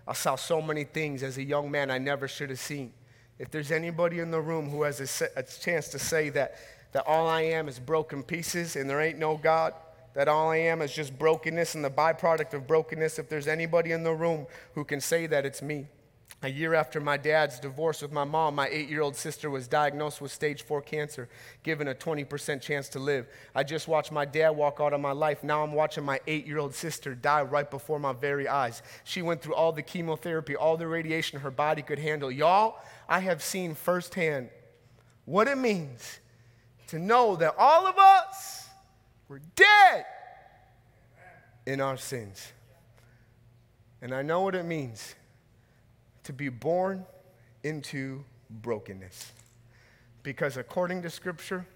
I 0.07 0.13
saw 0.13 0.37
so 0.37 0.61
many 0.61 0.85
things 0.85 1.23
as 1.23 1.39
a 1.39 1.43
young 1.43 1.71
man 1.71 1.91
I 1.91 1.99
never 1.99 2.27
should 2.27 2.51
have 2.51 2.59
seen. 2.59 2.93
If 3.39 3.51
there's 3.51 3.71
anybody 3.71 4.19
in 4.19 4.31
the 4.31 4.41
room 4.41 4.69
who 4.69 4.83
has 4.83 5.01
a, 5.23 5.29
a 5.37 5.43
chance 5.43 5.89
to 5.89 5.99
say 5.99 6.29
that, 6.31 6.57
that 6.93 7.07
all 7.07 7.29
I 7.29 7.43
am 7.43 7.69
is 7.69 7.79
broken 7.79 8.23
pieces 8.23 8.77
and 8.77 8.89
there 8.89 9.01
ain't 9.01 9.19
no 9.19 9.37
God, 9.37 9.75
that 10.15 10.29
all 10.29 10.51
I 10.51 10.59
am 10.59 10.83
is 10.83 10.93
just 10.93 11.19
brokenness 11.19 11.75
and 11.75 11.85
the 11.85 11.91
byproduct 11.91 12.53
of 12.55 12.67
brokenness, 12.67 13.19
if 13.19 13.29
there's 13.29 13.49
anybody 13.49 13.93
in 13.93 14.03
the 14.03 14.13
room 14.13 14.47
who 14.75 14.85
can 14.85 15.01
say 15.01 15.27
that, 15.27 15.47
it's 15.47 15.63
me. 15.63 15.89
A 16.45 16.49
year 16.49 16.75
after 16.75 17.01
my 17.01 17.17
dad's 17.17 17.61
divorce 17.61 18.03
with 18.03 18.11
my 18.11 18.25
mom, 18.25 18.57
my 18.57 18.67
eight 18.69 18.89
year 18.89 19.01
old 19.01 19.15
sister 19.15 19.49
was 19.49 19.69
diagnosed 19.69 20.21
with 20.21 20.33
stage 20.33 20.63
four 20.63 20.83
cancer, 20.83 21.29
given 21.63 21.87
a 21.87 21.95
20% 21.95 22.61
chance 22.61 22.89
to 22.91 22.99
live. 22.99 23.29
I 23.55 23.63
just 23.63 23.87
watched 23.87 24.11
my 24.11 24.25
dad 24.25 24.51
walk 24.51 24.79
out 24.81 24.93
of 24.93 25.01
my 25.01 25.13
life. 25.13 25.45
Now 25.45 25.63
I'm 25.63 25.73
watching 25.73 26.03
my 26.03 26.19
eight 26.27 26.45
year 26.45 26.59
old 26.59 26.75
sister 26.75 27.15
die 27.15 27.43
right 27.43 27.71
before 27.71 28.01
my 28.01 28.13
very 28.13 28.49
eyes. 28.49 28.83
She 29.05 29.23
went 29.23 29.41
through 29.41 29.55
all 29.55 29.71
the 29.71 29.83
chemotherapy, 29.83 30.57
all 30.57 30.77
the 30.77 30.89
radiation 30.89 31.39
her 31.39 31.53
body 31.53 31.81
could 31.81 32.01
handle. 32.01 32.29
Y'all, 32.29 32.77
I 33.09 33.21
have 33.21 33.41
seen 33.41 33.77
firsthand 33.77 34.51
what 35.27 35.47
it 35.47 35.59
means 35.59 36.19
to 36.89 36.99
know 36.99 37.37
that 37.37 37.55
all 37.57 37.87
of 37.87 37.97
us 37.97 38.67
were 39.29 39.41
dead 39.55 40.05
in 41.67 41.81
our 41.81 41.97
sins. 41.97 42.53
And 44.01 44.13
I 44.13 44.23
know 44.23 44.41
what 44.41 44.57
it 44.57 44.65
means 44.65 45.15
to 46.25 46.33
be 46.33 46.49
born 46.49 47.05
into 47.63 48.25
brokenness. 48.51 49.33
Because 50.23 50.57
according 50.57 51.03
to 51.03 51.11
Scripture, 51.11 51.67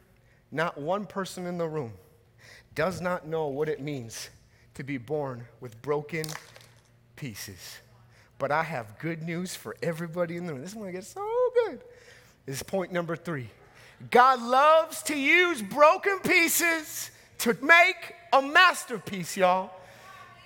not 0.53 0.79
one 0.79 1.07
person 1.07 1.47
in 1.47 1.59
the 1.59 1.69
room 1.69 1.93
does 2.75 3.01
not 3.01 3.27
know 3.27 3.47
what 3.49 3.69
it 3.69 3.81
means 3.81 4.31
to 4.75 4.85
be 4.85 4.99
born 4.99 5.47
with 5.61 5.81
broken 5.83 6.25
pieces. 7.17 7.79
But 8.39 8.53
I 8.53 8.63
have 8.63 8.99
good 8.99 9.23
news 9.23 9.57
for 9.57 9.75
everybody 9.83 10.37
in 10.37 10.47
the 10.47 10.53
room. 10.53 10.61
This 10.61 10.71
is 10.71 10.75
going 10.75 10.87
to 10.87 10.93
get 10.93 11.05
so 11.05 11.27
good. 11.65 11.81
This 12.45 12.57
is 12.57 12.63
point 12.63 12.93
number 12.93 13.17
three. 13.17 13.49
God 14.11 14.43
loves 14.43 15.03
to 15.05 15.19
use 15.19 15.63
broken 15.63 16.19
pieces 16.21 17.11
to 17.39 17.57
make 17.63 18.15
a 18.33 18.43
masterpiece, 18.43 19.37
y'all. 19.37 19.71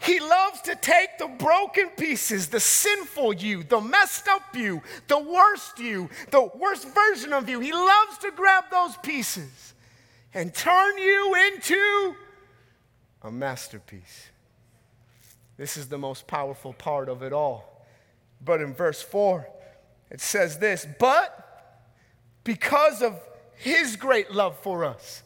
He 0.00 0.18
loves 0.18 0.62
to 0.62 0.74
take 0.76 1.18
the 1.18 1.28
broken 1.28 1.90
pieces, 1.90 2.48
the 2.48 2.58
sinful 2.58 3.34
you, 3.34 3.62
the 3.62 3.82
messed 3.82 4.28
up 4.28 4.56
you, 4.56 4.82
the 5.08 5.18
worst 5.18 5.78
you, 5.78 6.08
the 6.30 6.50
worst 6.54 6.88
version 6.94 7.34
of 7.34 7.50
you. 7.50 7.60
He 7.60 7.72
loves 7.72 8.16
to 8.18 8.30
grab 8.30 8.64
those 8.70 8.96
pieces 9.02 9.74
and 10.32 10.54
turn 10.54 10.96
you 10.96 11.34
into 11.52 12.14
a 13.22 13.30
masterpiece. 13.30 14.28
This 15.58 15.76
is 15.76 15.88
the 15.88 15.98
most 15.98 16.26
powerful 16.26 16.72
part 16.72 17.10
of 17.10 17.22
it 17.22 17.34
all. 17.34 17.84
But 18.42 18.62
in 18.62 18.72
verse 18.72 19.02
4, 19.02 19.46
it 20.10 20.22
says 20.22 20.58
this 20.58 20.86
But 20.98 21.78
because 22.42 23.02
of 23.02 23.20
his 23.56 23.96
great 23.96 24.32
love 24.32 24.58
for 24.60 24.82
us, 24.86 25.22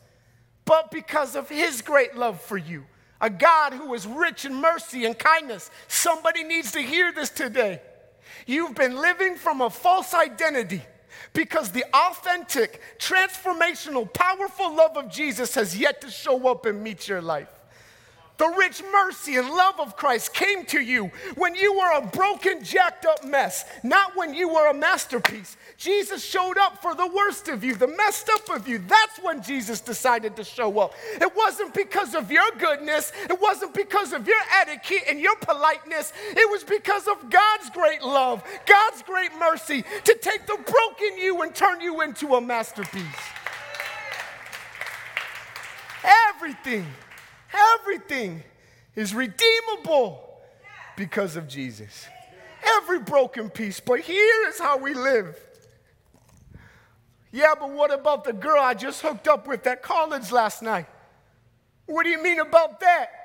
but 0.65 0.91
because 0.91 1.37
of 1.37 1.49
his 1.49 1.81
great 1.81 2.17
love 2.17 2.41
for 2.41 2.57
you, 2.57 2.87
a 3.21 3.31
God 3.31 3.73
who 3.73 3.95
is 3.95 4.07
rich 4.07 4.45
in 4.45 4.55
mercy 4.55 5.05
and 5.05 5.19
kindness. 5.19 5.71
Somebody 5.89 6.45
needs 6.45 6.73
to 6.73 6.81
hear 6.81 7.13
this 7.13 7.31
today. 7.31 7.81
You've 8.47 8.75
been 8.75 8.97
living 8.97 9.37
from 9.37 9.61
a 9.61 9.71
false 9.71 10.15
identity 10.15 10.83
because 11.33 11.71
the 11.71 11.85
authentic, 11.95 12.81
transformational, 12.99 14.13
powerful 14.13 14.75
love 14.75 14.97
of 14.97 15.11
Jesus 15.11 15.55
has 15.55 15.79
yet 15.79 16.01
to 16.03 16.11
show 16.11 16.49
up 16.49 16.67
and 16.67 16.83
meet 16.83 17.09
your 17.09 17.23
life. 17.23 17.49
The 18.37 18.49
rich 18.49 18.83
mercy 18.93 19.37
and 19.37 19.49
love 19.49 19.79
of 19.79 19.97
Christ 19.97 20.35
came 20.35 20.65
to 20.67 20.81
you 20.81 21.13
when 21.37 21.55
you 21.55 21.73
were 21.73 21.99
a 21.99 22.01
broken, 22.01 22.65
jacked 22.65 23.07
up 23.07 23.25
mess, 23.25 23.65
not 23.85 24.17
when 24.17 24.35
you 24.35 24.49
were 24.49 24.69
a 24.69 24.75
masterpiece. 24.75 25.57
Jesus 25.77 26.25
showed 26.25 26.59
up 26.59 26.83
for 26.83 26.97
the 26.97 27.07
worst 27.07 27.47
of 27.49 27.63
you, 27.63 27.77
the 27.77 27.87
messed 27.87 28.29
up 28.29 28.51
of 28.51 28.67
you. 28.67 28.79
That's 28.79 29.19
when 29.23 29.41
Jesus 29.41 29.81
decided 29.81 30.35
to 30.35 30.43
show 30.43 30.81
up. 30.81 30.95
It 31.21 31.33
wasn't 31.37 31.75
because 31.75 32.17
of 32.17 32.33
your 32.33 32.51
goodness, 32.59 33.13
it 33.31 33.41
wasn't 33.41 33.73
because 33.73 34.13
of 34.13 34.27
your 34.27 34.41
etiquette 34.61 35.05
and 35.09 35.21
your 35.21 35.37
politeness. 35.37 36.13
It 36.31 36.51
was 36.51 36.65
because 36.65 37.07
of 37.07 37.31
God's 37.31 37.71
great 37.71 38.03
love, 38.03 38.43
God's 38.67 39.03
great 39.03 39.31
mercy 39.39 39.85
to 40.05 40.19
take 40.21 40.47
the 40.47 40.57
broken 40.57 41.19
you 41.19 41.43
and 41.43 41.55
turn 41.55 41.81
you 41.81 42.01
into 42.01 42.35
a 42.35 42.41
masterpiece. 42.41 43.05
Everything 46.35 46.85
Everything 47.79 48.43
is 48.95 49.15
redeemable 49.15 50.21
because 50.97 51.37
of 51.37 51.49
Jesus. 51.49 52.07
Every 52.79 53.01
broken 53.01 53.51
piece. 53.51 53.81
But 53.81 54.01
here 54.01 54.49
is 54.49 54.59
how 54.59 54.79
we 54.79 54.95
live. 54.95 55.39
Yeah, 57.31 57.55
but 57.59 57.71
what 57.71 57.93
about 57.93 58.25
the 58.25 58.33
girl 58.33 58.61
I 58.61 58.75
just 58.75 59.03
hooked 59.03 59.27
up 59.27 59.47
with 59.47 59.67
at 59.67 59.83
college 59.83 60.31
last 60.31 60.63
night? 60.63 60.87
What 61.87 62.05
do 62.05 62.11
you 62.11 62.23
mean 62.23 62.39
about 62.39 62.81
that? 62.81 63.24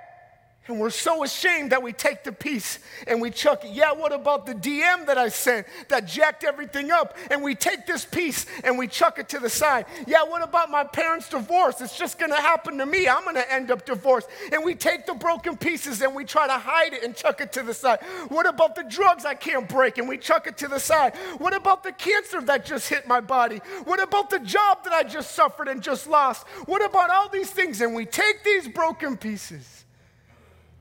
And 0.69 0.79
we're 0.79 0.91
so 0.91 1.23
ashamed 1.23 1.71
that 1.71 1.81
we 1.81 1.91
take 1.93 2.23
the 2.23 2.31
piece 2.31 2.77
and 3.07 3.19
we 3.19 3.31
chuck 3.31 3.65
it. 3.65 3.71
Yeah, 3.71 3.91
what 3.91 4.13
about 4.13 4.45
the 4.45 4.53
DM 4.53 5.07
that 5.07 5.17
I 5.17 5.29
sent 5.29 5.65
that 5.87 6.05
jacked 6.05 6.43
everything 6.43 6.91
up? 6.91 7.17
And 7.31 7.41
we 7.41 7.55
take 7.55 7.87
this 7.87 8.05
piece 8.05 8.45
and 8.63 8.77
we 8.77 8.87
chuck 8.87 9.17
it 9.17 9.27
to 9.29 9.39
the 9.39 9.49
side. 9.49 9.87
Yeah, 10.05 10.23
what 10.25 10.43
about 10.43 10.69
my 10.69 10.83
parents' 10.83 11.27
divorce? 11.27 11.81
It's 11.81 11.97
just 11.97 12.19
gonna 12.19 12.39
happen 12.39 12.77
to 12.77 12.85
me. 12.85 13.07
I'm 13.07 13.25
gonna 13.25 13.45
end 13.49 13.71
up 13.71 13.83
divorced. 13.83 14.29
And 14.53 14.63
we 14.63 14.75
take 14.75 15.07
the 15.07 15.15
broken 15.15 15.57
pieces 15.57 16.03
and 16.03 16.13
we 16.13 16.23
try 16.23 16.45
to 16.45 16.53
hide 16.53 16.93
it 16.93 17.01
and 17.01 17.15
chuck 17.15 17.41
it 17.41 17.51
to 17.53 17.63
the 17.63 17.73
side. 17.73 18.03
What 18.27 18.45
about 18.45 18.75
the 18.75 18.83
drugs 18.83 19.25
I 19.25 19.33
can't 19.33 19.67
break 19.67 19.97
and 19.97 20.07
we 20.07 20.19
chuck 20.19 20.45
it 20.45 20.55
to 20.59 20.67
the 20.67 20.79
side? 20.79 21.15
What 21.39 21.55
about 21.55 21.81
the 21.81 21.93
cancer 21.93 22.41
that 22.41 22.63
just 22.63 22.89
hit 22.89 23.07
my 23.07 23.21
body? 23.21 23.57
What 23.85 23.99
about 23.99 24.29
the 24.29 24.39
job 24.39 24.83
that 24.83 24.93
I 24.93 25.01
just 25.01 25.31
suffered 25.31 25.67
and 25.67 25.81
just 25.81 26.05
lost? 26.05 26.45
What 26.67 26.85
about 26.85 27.09
all 27.09 27.27
these 27.27 27.49
things? 27.49 27.81
And 27.81 27.95
we 27.95 28.05
take 28.05 28.43
these 28.43 28.67
broken 28.67 29.17
pieces 29.17 29.79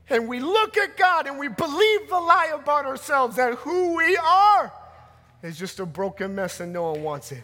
and 0.09 0.27
we 0.27 0.39
look 0.39 0.77
at 0.77 0.97
God 0.97 1.27
and 1.27 1.37
we 1.37 1.47
believe 1.47 2.09
the 2.09 2.19
lie 2.19 2.51
about 2.53 2.85
ourselves 2.85 3.35
that 3.35 3.55
who 3.55 3.95
we 3.95 4.17
are 4.17 4.73
is 5.43 5.57
just 5.57 5.79
a 5.79 5.85
broken 5.85 6.35
mess 6.35 6.59
and 6.59 6.73
no 6.73 6.91
one 6.91 7.03
wants 7.03 7.31
it. 7.31 7.43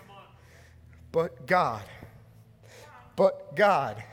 But 1.12 1.48
God, 1.48 1.84
but 3.16 3.56
God 3.56 4.04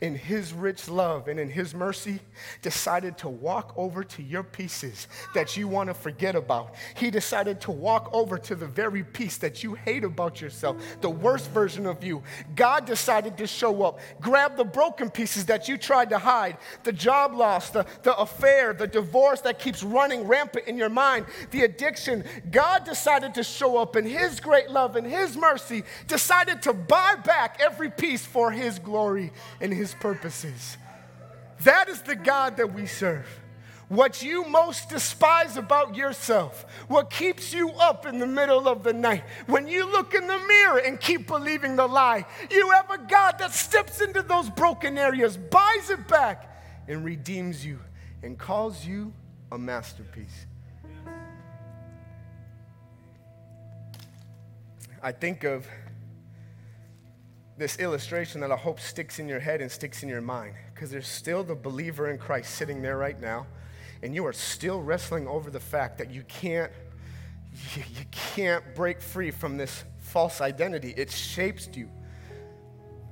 in 0.00 0.14
His 0.14 0.52
rich 0.52 0.88
love 0.88 1.28
and 1.28 1.38
in 1.38 1.50
His 1.50 1.74
mercy, 1.74 2.20
decided 2.62 3.18
to 3.18 3.28
walk 3.28 3.72
over 3.76 4.02
to 4.02 4.22
your 4.22 4.42
pieces 4.42 5.08
that 5.34 5.56
you 5.56 5.68
want 5.68 5.88
to 5.88 5.94
forget 5.94 6.34
about. 6.34 6.74
He 6.94 7.10
decided 7.10 7.60
to 7.62 7.70
walk 7.70 8.10
over 8.12 8.38
to 8.38 8.54
the 8.54 8.66
very 8.66 9.02
piece 9.02 9.36
that 9.38 9.62
you 9.62 9.74
hate 9.74 10.04
about 10.04 10.40
yourself, 10.40 10.76
the 11.00 11.10
worst 11.10 11.50
version 11.50 11.86
of 11.86 12.02
you. 12.02 12.22
God 12.54 12.86
decided 12.86 13.36
to 13.38 13.46
show 13.46 13.82
up, 13.82 14.00
grab 14.20 14.56
the 14.56 14.64
broken 14.64 15.10
pieces 15.10 15.46
that 15.46 15.68
you 15.68 15.76
tried 15.76 16.10
to 16.10 16.18
hide 16.18 16.56
the 16.84 16.92
job 16.92 17.34
loss, 17.34 17.70
the, 17.70 17.84
the 18.02 18.16
affair, 18.16 18.72
the 18.72 18.86
divorce 18.86 19.40
that 19.42 19.58
keeps 19.58 19.82
running 19.82 20.26
rampant 20.26 20.66
in 20.66 20.76
your 20.76 20.88
mind, 20.88 21.26
the 21.50 21.62
addiction. 21.62 22.24
God 22.50 22.84
decided 22.84 23.34
to 23.34 23.42
show 23.42 23.76
up 23.78 23.96
in 23.96 24.04
His 24.04 24.40
great 24.40 24.70
love 24.70 24.96
and 24.96 25.06
His 25.06 25.36
mercy, 25.36 25.82
decided 26.06 26.62
to 26.62 26.72
buy 26.72 27.16
back 27.16 27.60
every 27.60 27.90
piece 27.90 28.24
for 28.24 28.50
His 28.50 28.78
glory 28.78 29.32
and 29.60 29.72
His 29.72 29.89
his 29.90 30.00
purposes. 30.00 30.76
That 31.64 31.88
is 31.88 32.02
the 32.02 32.16
God 32.16 32.56
that 32.56 32.72
we 32.72 32.86
serve. 32.86 33.26
What 33.88 34.22
you 34.22 34.46
most 34.46 34.88
despise 34.88 35.56
about 35.56 35.96
yourself, 35.96 36.64
what 36.86 37.10
keeps 37.10 37.52
you 37.52 37.70
up 37.70 38.06
in 38.06 38.20
the 38.20 38.26
middle 38.26 38.68
of 38.68 38.84
the 38.84 38.92
night, 38.92 39.24
when 39.46 39.66
you 39.66 39.90
look 39.90 40.14
in 40.14 40.28
the 40.28 40.38
mirror 40.38 40.78
and 40.78 41.00
keep 41.00 41.26
believing 41.26 41.74
the 41.74 41.88
lie, 41.88 42.24
you 42.50 42.70
have 42.70 42.88
a 42.90 42.98
God 42.98 43.40
that 43.40 43.52
steps 43.52 44.00
into 44.00 44.22
those 44.22 44.48
broken 44.48 44.96
areas, 44.96 45.36
buys 45.36 45.90
it 45.90 46.06
back, 46.06 46.62
and 46.86 47.04
redeems 47.04 47.66
you 47.66 47.80
and 48.22 48.38
calls 48.38 48.86
you 48.86 49.12
a 49.50 49.58
masterpiece. 49.58 50.46
I 55.02 55.10
think 55.10 55.42
of 55.42 55.66
this 57.60 57.78
illustration 57.78 58.40
that 58.40 58.50
I 58.50 58.56
hope 58.56 58.80
sticks 58.80 59.18
in 59.18 59.28
your 59.28 59.38
head 59.38 59.60
and 59.60 59.70
sticks 59.70 60.02
in 60.02 60.08
your 60.08 60.22
mind 60.22 60.54
because 60.74 60.90
there's 60.90 61.06
still 61.06 61.44
the 61.44 61.54
believer 61.54 62.10
in 62.10 62.16
Christ 62.16 62.54
sitting 62.54 62.80
there 62.80 62.96
right 62.96 63.20
now, 63.20 63.46
and 64.02 64.14
you 64.14 64.26
are 64.26 64.32
still 64.32 64.80
wrestling 64.80 65.28
over 65.28 65.50
the 65.50 65.60
fact 65.60 65.98
that 65.98 66.10
you 66.10 66.22
can't 66.26 66.72
you, 67.76 67.82
you 67.98 68.04
can't 68.10 68.64
break 68.74 69.02
free 69.02 69.30
from 69.30 69.58
this 69.58 69.84
false 69.98 70.40
identity. 70.40 70.94
It 70.96 71.10
shapes 71.10 71.68
you. 71.74 71.90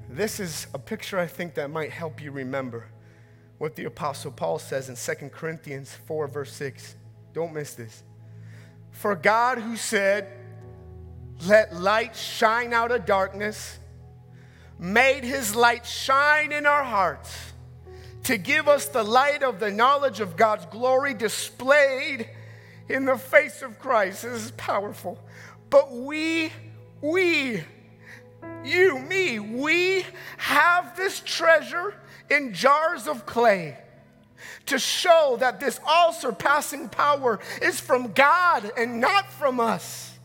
This 0.08 0.40
is 0.40 0.66
a 0.72 0.78
picture 0.78 1.18
I 1.18 1.26
think 1.26 1.54
that 1.54 1.70
might 1.70 1.90
help 1.90 2.22
you 2.22 2.30
remember 2.30 2.86
what 3.58 3.76
the 3.76 3.84
Apostle 3.84 4.30
Paul 4.30 4.58
says 4.58 4.88
in 4.88 4.96
2 4.96 5.28
Corinthians 5.28 5.94
4, 6.06 6.26
verse 6.28 6.52
6. 6.52 6.94
Don't 7.34 7.52
miss 7.52 7.74
this. 7.74 8.02
For 8.92 9.14
God, 9.14 9.58
who 9.58 9.76
said, 9.76 10.28
Let 11.46 11.74
light 11.74 12.16
shine 12.16 12.72
out 12.72 12.92
of 12.92 13.04
darkness, 13.04 13.80
made 14.78 15.24
his 15.24 15.54
light 15.56 15.84
shine 15.84 16.52
in 16.52 16.66
our 16.66 16.84
hearts 16.84 17.52
to 18.24 18.36
give 18.36 18.68
us 18.68 18.86
the 18.86 19.02
light 19.02 19.42
of 19.42 19.58
the 19.58 19.70
knowledge 19.70 20.20
of 20.20 20.36
God's 20.36 20.66
glory 20.66 21.14
displayed 21.14 22.28
in 22.88 23.04
the 23.04 23.16
face 23.16 23.62
of 23.62 23.78
Christ. 23.78 24.22
This 24.22 24.44
is 24.44 24.50
powerful. 24.52 25.18
But 25.70 25.92
we, 25.92 26.52
we, 27.00 27.62
you, 28.64 28.98
me, 28.98 29.38
we 29.38 30.04
have 30.36 30.96
this 30.96 31.20
treasure 31.20 31.94
in 32.30 32.52
jars 32.52 33.06
of 33.06 33.26
clay 33.26 33.78
to 34.66 34.78
show 34.78 35.36
that 35.40 35.60
this 35.60 35.80
all 35.86 36.12
surpassing 36.12 36.88
power 36.88 37.40
is 37.62 37.80
from 37.80 38.12
God 38.12 38.70
and 38.76 39.00
not 39.00 39.30
from 39.32 39.60
us. 39.60 40.17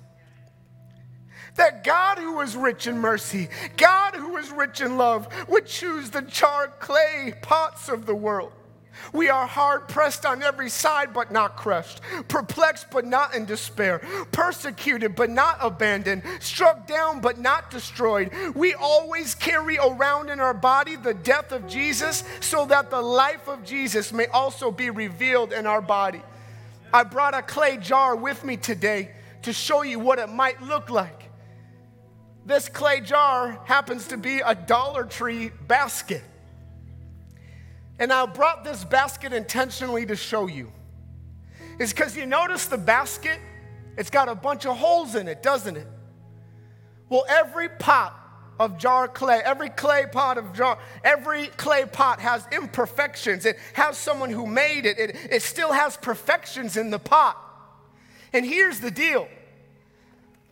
That 1.56 1.84
God, 1.84 2.18
who 2.18 2.40
is 2.42 2.56
rich 2.56 2.88
in 2.88 2.98
mercy, 2.98 3.50
God, 3.78 4.16
who 4.16 4.38
is 4.38 4.52
rich 4.52 4.82
in 4.82 4.98
love, 4.98 5.28
would 5.48 5.68
choose 5.68 6.10
the 6.10 6.24
charred 6.24 6.80
clay 6.80 7.34
pots 7.42 7.90
of 7.90 8.06
the 8.06 8.16
world 8.16 8.52
we 9.12 9.30
are 9.30 9.48
hard 9.48 9.88
pressed 9.88 10.26
on 10.26 10.44
every 10.44 10.70
side, 10.70 11.14
but 11.14 11.32
not 11.32 11.56
crushed, 11.56 12.02
perplexed, 12.28 12.88
but 12.92 13.06
not 13.06 13.36
in 13.36 13.46
despair, 13.46 14.00
persecuted, 14.32 15.16
but 15.16 15.30
not 15.30 15.58
abandoned, 15.62 16.24
struck 16.40 16.88
down, 16.88 17.20
but 17.20 17.40
not 17.40 17.70
destroyed. 17.70 18.32
We 18.56 18.74
always 18.74 19.36
carry 19.36 19.78
around 19.78 20.30
in 20.30 20.40
our 20.40 20.54
body 20.54 20.96
the 20.96 21.14
death 21.14 21.52
of 21.52 21.68
Jesus 21.68 22.24
so 22.40 22.66
that 22.68 22.90
the 22.90 23.02
life 23.02 23.48
of 23.48 23.64
Jesus 23.64 24.14
may 24.14 24.28
also 24.28 24.72
be 24.72 24.90
revealed 24.90 25.54
in 25.54 25.66
our 25.66 25.82
body. 25.82 26.22
I 26.94 27.04
brought 27.04 27.34
a 27.34 27.42
clay 27.42 27.78
jar 27.78 28.16
with 28.16 28.44
me 28.44 28.58
today 28.58 29.12
to 29.42 29.52
show 29.52 29.82
you 29.82 30.00
what 30.00 30.20
it 30.20 30.30
might 30.30 30.62
look 30.62 30.90
like. 30.90 31.23
This 32.46 32.68
clay 32.68 33.00
jar 33.00 33.60
happens 33.66 34.10
to 34.10 34.18
be 34.18 34.40
a 34.40 34.54
Dollar 34.54 35.06
Tree 35.06 35.52
basket. 35.68 36.24
And 38.00 38.12
I 38.12 38.26
brought 38.26 38.64
this 38.64 38.84
basket 38.84 39.32
intentionally 39.32 40.06
to 40.08 40.16
show 40.16 40.48
you. 40.48 40.72
Is 41.80 41.94
because 41.94 42.18
you 42.18 42.26
notice 42.26 42.66
the 42.66 42.78
basket, 42.78 43.40
it's 43.98 44.10
got 44.10 44.28
a 44.28 44.36
bunch 44.36 44.66
of 44.66 44.78
holes 44.78 45.16
in 45.16 45.28
it, 45.28 45.42
doesn't 45.42 45.78
it? 45.78 45.88
Well, 47.10 47.26
every 47.30 47.70
pot 47.70 48.20
of 48.60 48.78
jar 48.78 49.08
clay, 49.08 49.42
every 49.44 49.70
clay 49.70 50.06
pot 50.12 50.38
of 50.38 50.54
jar, 50.54 50.78
every 51.04 51.48
clay 51.48 51.86
pot 51.86 52.20
has 52.20 52.46
imperfections. 52.52 53.46
It 53.46 53.58
has 53.74 53.98
someone 53.98 54.30
who 54.30 54.46
made 54.46 54.86
it. 54.86 55.00
It, 55.00 55.16
it 55.32 55.42
still 55.42 55.72
has 55.72 55.98
perfections 55.98 56.78
in 56.78 56.90
the 56.90 57.00
pot. 57.00 57.38
And 58.34 58.46
here's 58.46 58.80
the 58.80 58.92
deal 58.92 59.28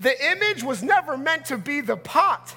the 0.01 0.31
image 0.31 0.63
was 0.63 0.81
never 0.81 1.15
meant 1.15 1.45
to 1.45 1.57
be 1.57 1.79
the 1.79 1.95
pot. 1.95 2.55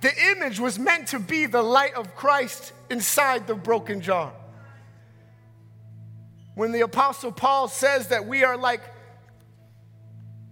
The 0.00 0.12
image 0.32 0.58
was 0.58 0.78
meant 0.78 1.08
to 1.08 1.20
be 1.20 1.46
the 1.46 1.62
light 1.62 1.94
of 1.94 2.16
Christ 2.16 2.72
inside 2.90 3.46
the 3.46 3.54
broken 3.54 4.00
jar. 4.00 4.32
When 6.56 6.72
the 6.72 6.80
Apostle 6.80 7.30
Paul 7.30 7.68
says 7.68 8.08
that 8.08 8.26
we 8.26 8.42
are 8.42 8.56
like 8.56 8.80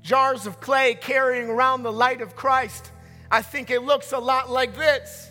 jars 0.03 0.47
of 0.47 0.61
clay 0.61 0.95
carrying 0.95 1.49
around 1.49 1.83
the 1.83 1.93
light 1.93 2.21
of 2.21 2.37
Christ, 2.37 2.93
I 3.29 3.43
think 3.43 3.71
it 3.71 3.83
looks 3.83 4.13
a 4.13 4.19
lot 4.19 4.49
like 4.49 4.77
this. 4.77 5.29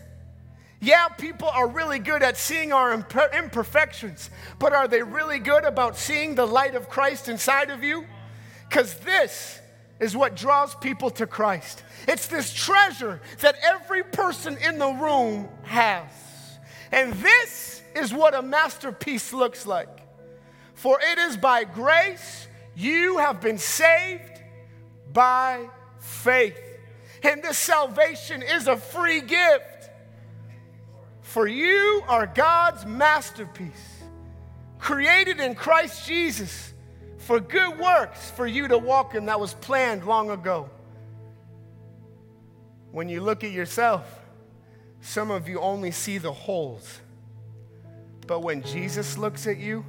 Yeah, 0.82 1.08
people 1.08 1.48
are 1.48 1.67
really 1.69 2.00
good 2.00 2.24
at 2.24 2.36
seeing 2.36 2.74
our 2.74 2.93
imperfections, 2.93 4.30
but 4.60 4.74
are 4.74 4.89
they 4.89 5.02
really 5.02 5.39
good 5.39 5.63
about 5.63 5.96
seeing 5.96 6.36
the 6.36 6.46
light 6.46 6.76
of 6.76 6.89
Christ 6.89 7.30
inside 7.30 7.69
of 7.69 7.84
you? 7.84 8.06
Because 8.67 8.96
this 8.96 9.62
is 10.04 10.18
what 10.18 10.36
draws 10.36 10.76
people 10.76 11.10
to 11.10 11.26
Christ. 11.26 11.82
It's 12.10 12.28
this 12.28 12.54
treasure 12.54 13.22
that 13.39 13.56
every 13.63 14.04
person 14.04 14.58
in 14.58 14.78
the 14.78 14.89
room 14.89 15.48
has. 15.63 16.12
And 16.92 17.13
this 17.13 17.82
is 17.96 18.13
what 18.13 18.36
a 18.36 18.42
masterpiece 18.42 19.32
looks 19.32 19.66
like. 19.66 20.02
For 20.76 21.00
it 21.02 21.18
is 21.18 21.38
by 21.38 21.63
grace 21.63 22.48
you 22.76 23.18
have 23.20 23.39
been 23.39 23.58
saved 23.58 24.42
by 25.13 25.70
faith. 26.00 26.60
And 27.24 27.42
this 27.42 27.58
salvation 27.58 28.44
is 28.44 28.68
a 28.68 28.76
free 28.76 29.22
gift. 29.22 29.89
For 31.22 31.48
you 31.48 32.04
are 32.10 32.28
God's 32.28 32.86
masterpiece, 32.86 34.04
created 34.80 35.39
in 35.39 35.56
Christ 35.56 36.06
Jesus 36.06 36.73
for 37.24 37.40
good 37.40 37.80
works 37.80 38.30
for 38.32 38.46
you 38.46 38.68
to 38.68 38.78
walk 38.78 39.16
in 39.16 39.28
that 39.28 39.40
was 39.40 39.54
planned 39.56 40.06
long 40.06 40.30
ago. 40.30 40.70
When 42.92 43.08
you 43.08 43.22
look 43.22 43.44
at 43.44 43.52
yourself, 43.52 44.20
some 45.00 45.32
of 45.32 45.48
you 45.48 45.60
only 45.60 45.92
see 45.92 46.18
the 46.18 46.34
holes. 46.34 47.00
But 48.28 48.42
when 48.42 48.62
Jesus 48.64 49.18
looks 49.18 49.48
at 49.48 49.58
you 49.58 49.86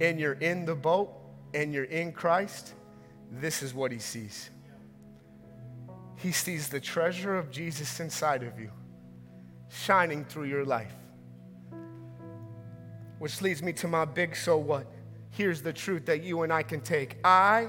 and 0.00 0.18
you're 0.18 0.34
in 0.34 0.64
the 0.64 0.74
boat 0.74 1.12
and 1.54 1.72
you're 1.72 1.84
in 1.84 2.12
Christ, 2.12 2.74
this 3.30 3.62
is 3.62 3.72
what 3.72 3.92
he 3.92 3.98
sees. 3.98 4.50
He 6.16 6.32
sees 6.32 6.68
the 6.68 6.80
treasure 6.80 7.36
of 7.36 7.50
Jesus 7.52 8.00
inside 8.00 8.42
of 8.42 8.58
you, 8.58 8.70
shining 9.70 10.24
through 10.24 10.46
your 10.46 10.64
life. 10.64 10.94
Which 13.20 13.40
leads 13.42 13.62
me 13.62 13.72
to 13.74 13.88
my 13.88 14.04
big 14.04 14.34
so 14.34 14.58
what. 14.58 14.86
Here's 15.38 15.62
the 15.62 15.72
truth 15.72 16.06
that 16.06 16.24
you 16.24 16.42
and 16.42 16.52
I 16.52 16.64
can 16.64 16.80
take 16.80 17.16
I 17.22 17.68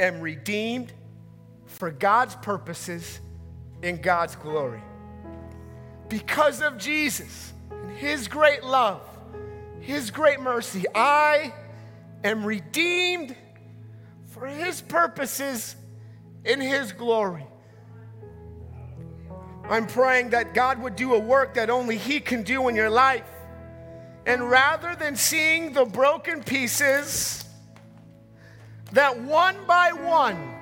am 0.00 0.22
redeemed 0.22 0.90
for 1.66 1.90
God's 1.90 2.34
purposes 2.36 3.20
in 3.82 4.00
God's 4.00 4.36
glory. 4.36 4.82
Because 6.08 6.62
of 6.62 6.78
Jesus 6.78 7.52
and 7.70 7.90
His 7.90 8.26
great 8.26 8.64
love, 8.64 9.02
His 9.80 10.10
great 10.10 10.40
mercy, 10.40 10.86
I 10.94 11.52
am 12.24 12.42
redeemed 12.42 13.36
for 14.28 14.46
His 14.46 14.80
purposes 14.80 15.76
in 16.46 16.58
His 16.58 16.92
glory. 16.92 17.46
I'm 19.68 19.86
praying 19.86 20.30
that 20.30 20.54
God 20.54 20.80
would 20.80 20.96
do 20.96 21.12
a 21.12 21.18
work 21.18 21.52
that 21.52 21.68
only 21.68 21.98
He 21.98 22.18
can 22.18 22.44
do 22.44 22.66
in 22.68 22.74
your 22.74 22.88
life. 22.88 23.28
And 24.28 24.50
rather 24.50 24.94
than 24.94 25.16
seeing 25.16 25.72
the 25.72 25.86
broken 25.86 26.44
pieces, 26.44 27.46
that 28.92 29.18
one 29.22 29.56
by 29.66 29.92
one, 29.92 30.54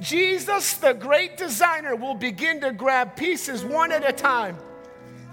Jesus, 0.00 0.74
the 0.74 0.92
great 0.92 1.36
designer, 1.36 1.96
will 1.96 2.14
begin 2.14 2.60
to 2.60 2.72
grab 2.72 3.16
pieces 3.16 3.64
one 3.64 3.90
at 3.90 4.08
a 4.08 4.12
time 4.12 4.56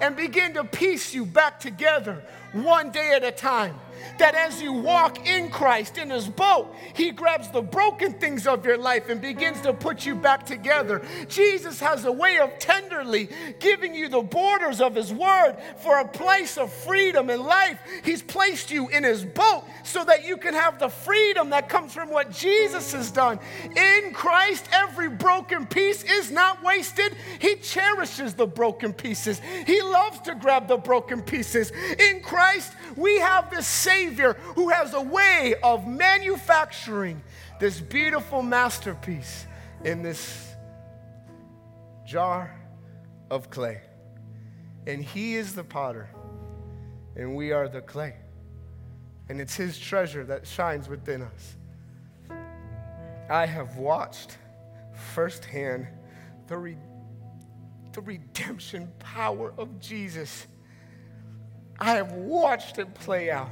and 0.02 0.16
begin 0.16 0.56
to 0.56 0.64
piece 0.64 1.14
you 1.14 1.24
back 1.24 1.60
together 1.60 2.24
one 2.56 2.92
day 2.92 3.14
at 3.14 3.24
a 3.24 3.32
time 3.32 3.80
that 4.18 4.36
as 4.36 4.62
you 4.62 4.72
walk 4.72 5.28
in 5.28 5.50
Christ, 5.50 5.98
in 5.98 6.10
His 6.10 6.28
boat, 6.28 6.74
He 6.94 7.12
grabs 7.12 7.50
the 7.50 7.62
broken 7.62 8.14
things 8.14 8.48
of 8.48 8.66
your 8.66 8.78
life 8.78 9.10
and 9.10 9.22
begins 9.22 9.62
to 9.62 9.74
put 9.74 10.06
you 10.06 10.16
back 10.16 10.46
together. 10.46 11.06
Jesus 11.28 11.80
has 11.80 12.06
a 12.06 12.12
way 12.12 12.40
of 12.40 12.58
tenderly 12.60 13.30
giving 13.60 13.94
you 13.94 14.08
the 14.08 14.22
borders 14.22 14.82
of 14.82 14.96
His 14.96 15.14
Word 15.14 15.58
for 15.78 16.00
a 16.00 16.08
place 16.08 16.58
of 16.58 16.72
freedom 16.72 17.30
and 17.30 17.44
life. 17.44 17.80
He's 18.04 18.22
placed 18.22 18.72
you 18.72 18.90
in 18.90 19.04
His 19.04 19.26
boat 19.26 19.64
so 19.84 20.04
that 20.06 20.26
you 20.26 20.38
can 20.38 20.54
have 20.54 20.80
the 20.80 20.90
freedom 20.90 21.50
that 21.50 21.70
comes 21.70 21.94
from 21.94 22.10
what 22.10 22.32
Jesus 22.32 22.94
has 22.94 23.12
done. 23.12 23.40
In 23.76 24.14
Christ, 24.14 24.68
every 24.72 25.10
broken 25.10 25.66
piece 25.66 26.04
is 26.04 26.32
not 26.32 26.64
wasted. 26.64 27.16
He 27.40 27.56
cherishes 27.56 28.34
the 28.34 28.48
broken 28.48 28.94
pieces, 28.94 29.42
He 29.66 29.82
loves 29.82 30.20
to 30.22 30.36
grab 30.36 30.68
the 30.68 30.78
broken 30.78 31.22
pieces. 31.22 31.72
In 32.00 32.22
Christ, 32.22 32.45
we 32.96 33.20
have 33.20 33.50
this 33.50 33.68
Savior 33.68 34.34
who 34.56 34.70
has 34.70 34.94
a 34.94 35.02
way 35.02 35.56
of 35.64 35.88
manufacturing 35.88 37.22
this 37.60 37.80
beautiful 37.80 38.42
masterpiece 38.42 39.46
in 39.84 40.02
this 40.02 40.54
jar 42.06 42.60
of 43.30 43.50
clay. 43.50 43.82
And 44.88 45.04
He 45.04 45.36
is 45.36 45.56
the 45.56 45.64
potter, 45.64 46.10
and 47.16 47.36
we 47.36 47.52
are 47.52 47.68
the 47.68 47.82
clay. 47.82 48.16
And 49.30 49.42
it's 49.42 49.56
His 49.56 49.80
treasure 49.80 50.24
that 50.26 50.46
shines 50.46 50.88
within 50.88 51.24
us. 51.24 51.56
I 53.30 53.46
have 53.48 53.78
watched 53.78 54.38
firsthand 54.94 55.88
the, 56.48 56.58
re- 56.58 56.78
the 57.94 58.02
redemption 58.02 58.92
power 59.00 59.54
of 59.58 59.80
Jesus 59.80 60.46
I 61.80 61.96
have 61.96 62.14
watched 62.14 62.78
it 62.78 62.94
play 62.94 63.32
out. 63.32 63.50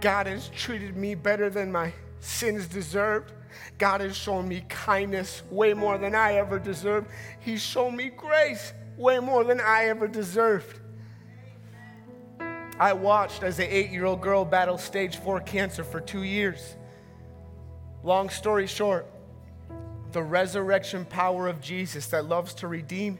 God 0.00 0.26
has 0.26 0.48
treated 0.48 0.96
me 0.96 1.14
better 1.14 1.48
than 1.48 1.70
my 1.70 1.92
sins 2.20 2.66
deserved. 2.66 3.32
God 3.78 4.00
has 4.00 4.16
shown 4.16 4.48
me 4.48 4.64
kindness 4.68 5.42
way 5.50 5.74
more 5.74 5.96
than 5.98 6.14
I 6.14 6.34
ever 6.34 6.58
deserved. 6.58 7.08
He's 7.40 7.62
shown 7.62 7.96
me 7.96 8.10
grace 8.10 8.72
way 8.96 9.18
more 9.20 9.44
than 9.44 9.60
I 9.60 9.84
ever 9.86 10.08
deserved. 10.08 10.80
I 12.78 12.92
watched 12.92 13.44
as 13.44 13.60
an 13.60 13.66
eight 13.68 13.90
year 13.90 14.04
old 14.04 14.20
girl 14.20 14.44
battle 14.44 14.78
stage 14.78 15.16
four 15.16 15.40
cancer 15.40 15.84
for 15.84 16.00
two 16.00 16.24
years. 16.24 16.76
Long 18.02 18.28
story 18.28 18.66
short, 18.66 19.06
the 20.12 20.22
resurrection 20.22 21.04
power 21.04 21.46
of 21.46 21.60
Jesus 21.60 22.08
that 22.08 22.26
loves 22.26 22.52
to 22.54 22.68
redeem 22.68 23.18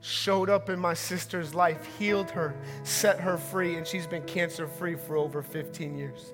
showed 0.00 0.48
up 0.48 0.70
in 0.70 0.78
my 0.78 0.94
sister's 0.94 1.54
life, 1.54 1.84
healed 1.98 2.30
her, 2.30 2.54
set 2.84 3.20
her 3.20 3.36
free, 3.36 3.76
and 3.76 3.86
she's 3.86 4.06
been 4.06 4.22
cancer 4.22 4.66
free 4.66 4.94
for 4.94 5.16
over 5.16 5.42
15 5.42 5.96
years. 5.96 6.32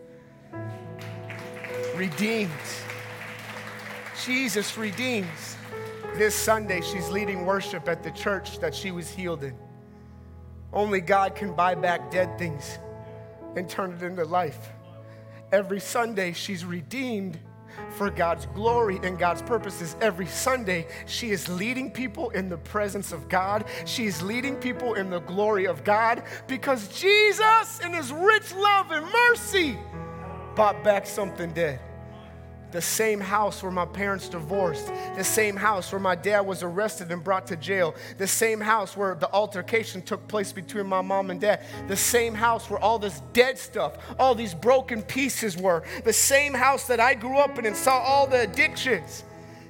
Redeemed. 1.96 2.50
Jesus 4.24 4.76
redeems. 4.76 5.56
This 6.14 6.34
Sunday, 6.34 6.80
she's 6.80 7.08
leading 7.10 7.44
worship 7.44 7.88
at 7.88 8.02
the 8.02 8.10
church 8.12 8.58
that 8.60 8.74
she 8.74 8.90
was 8.90 9.10
healed 9.10 9.42
in. 9.44 9.56
Only 10.72 11.00
God 11.00 11.34
can 11.34 11.54
buy 11.54 11.74
back 11.74 12.10
dead 12.10 12.38
things. 12.38 12.78
and 13.56 13.68
turn 13.68 13.92
it 13.92 14.02
into 14.02 14.24
life. 14.24 14.70
Every 15.52 15.80
Sunday, 15.80 16.32
she's 16.32 16.64
redeemed 16.64 17.38
for 17.90 18.10
God's 18.10 18.46
glory 18.46 19.00
and 19.02 19.18
God's 19.18 19.42
purposes. 19.42 19.96
Every 20.00 20.26
Sunday, 20.26 20.86
she 21.06 21.30
is 21.30 21.48
leading 21.48 21.90
people 21.90 22.30
in 22.30 22.48
the 22.48 22.58
presence 22.58 23.12
of 23.12 23.28
God. 23.28 23.64
She 23.84 24.06
is 24.06 24.22
leading 24.22 24.56
people 24.56 24.94
in 24.94 25.10
the 25.10 25.20
glory 25.20 25.66
of 25.66 25.84
God 25.84 26.24
because 26.46 26.88
Jesus, 26.88 27.80
in 27.80 27.92
his 27.92 28.12
rich 28.12 28.54
love 28.54 28.90
and 28.90 29.06
mercy, 29.28 29.78
bought 30.54 30.82
back 30.84 31.06
something 31.06 31.52
dead 31.52 31.80
the 32.74 32.82
same 32.82 33.20
house 33.20 33.62
where 33.62 33.70
my 33.70 33.86
parents 33.86 34.28
divorced, 34.28 34.90
the 35.16 35.22
same 35.22 35.54
house 35.54 35.92
where 35.92 36.00
my 36.00 36.16
dad 36.16 36.40
was 36.40 36.64
arrested 36.64 37.12
and 37.12 37.22
brought 37.22 37.46
to 37.46 37.54
jail, 37.54 37.94
the 38.18 38.26
same 38.26 38.60
house 38.60 38.96
where 38.96 39.14
the 39.14 39.30
altercation 39.32 40.02
took 40.02 40.26
place 40.26 40.52
between 40.52 40.84
my 40.84 41.00
mom 41.00 41.30
and 41.30 41.40
dad, 41.40 41.60
the 41.86 41.96
same 41.96 42.34
house 42.34 42.68
where 42.68 42.80
all 42.80 42.98
this 42.98 43.22
dead 43.32 43.56
stuff, 43.56 43.96
all 44.18 44.34
these 44.34 44.54
broken 44.54 45.02
pieces 45.02 45.56
were, 45.56 45.84
the 46.02 46.12
same 46.12 46.52
house 46.52 46.88
that 46.88 46.98
I 46.98 47.14
grew 47.14 47.38
up 47.38 47.60
in 47.60 47.64
and 47.64 47.76
saw 47.76 48.00
all 48.00 48.26
the 48.26 48.40
addictions, 48.40 49.22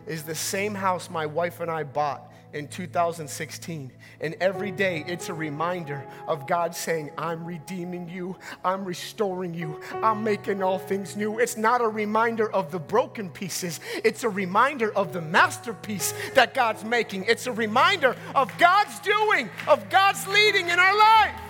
is 0.06 0.22
the 0.22 0.34
same 0.34 0.74
house 0.74 1.10
my 1.10 1.26
wife 1.26 1.60
and 1.60 1.70
I 1.70 1.82
bought 1.82 2.33
in 2.54 2.68
2016. 2.68 3.92
And 4.20 4.36
every 4.40 4.70
day 4.70 5.04
it's 5.06 5.28
a 5.28 5.34
reminder 5.34 6.06
of 6.26 6.46
God 6.46 6.74
saying, 6.74 7.10
I'm 7.18 7.44
redeeming 7.44 8.08
you, 8.08 8.36
I'm 8.64 8.84
restoring 8.84 9.52
you, 9.52 9.80
I'm 10.02 10.24
making 10.24 10.62
all 10.62 10.78
things 10.78 11.16
new. 11.16 11.38
It's 11.40 11.56
not 11.56 11.82
a 11.82 11.88
reminder 11.88 12.50
of 12.50 12.70
the 12.70 12.78
broken 12.78 13.28
pieces, 13.28 13.80
it's 14.04 14.24
a 14.24 14.28
reminder 14.28 14.94
of 14.94 15.12
the 15.12 15.20
masterpiece 15.20 16.14
that 16.34 16.54
God's 16.54 16.84
making. 16.84 17.24
It's 17.24 17.46
a 17.46 17.52
reminder 17.52 18.16
of 18.34 18.56
God's 18.56 18.98
doing, 19.00 19.50
of 19.66 19.90
God's 19.90 20.26
leading 20.28 20.68
in 20.68 20.78
our 20.78 20.96
life. 20.96 21.40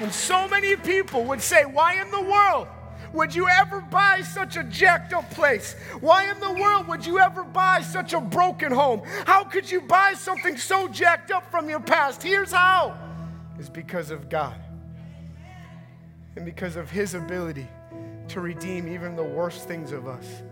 And 0.00 0.12
so 0.12 0.46
many 0.48 0.76
people 0.76 1.24
would 1.24 1.40
say, 1.40 1.64
Why 1.64 2.00
in 2.00 2.10
the 2.10 2.20
world? 2.20 2.68
Would 3.14 3.34
you 3.34 3.48
ever 3.48 3.80
buy 3.80 4.20
such 4.22 4.56
a 4.56 4.64
jacked 4.64 5.12
up 5.12 5.30
place? 5.30 5.76
Why 6.00 6.30
in 6.30 6.40
the 6.40 6.52
world 6.52 6.88
would 6.88 7.06
you 7.06 7.18
ever 7.20 7.44
buy 7.44 7.80
such 7.80 8.12
a 8.12 8.20
broken 8.20 8.72
home? 8.72 9.02
How 9.24 9.44
could 9.44 9.70
you 9.70 9.80
buy 9.80 10.14
something 10.14 10.56
so 10.56 10.88
jacked 10.88 11.30
up 11.30 11.50
from 11.50 11.68
your 11.68 11.80
past? 11.80 12.22
Here's 12.22 12.52
how 12.52 12.98
it's 13.58 13.68
because 13.68 14.10
of 14.10 14.28
God 14.28 14.56
and 16.36 16.44
because 16.44 16.76
of 16.76 16.90
His 16.90 17.14
ability 17.14 17.68
to 18.28 18.40
redeem 18.40 18.88
even 18.88 19.14
the 19.14 19.22
worst 19.22 19.68
things 19.68 19.92
of 19.92 20.08
us. 20.08 20.42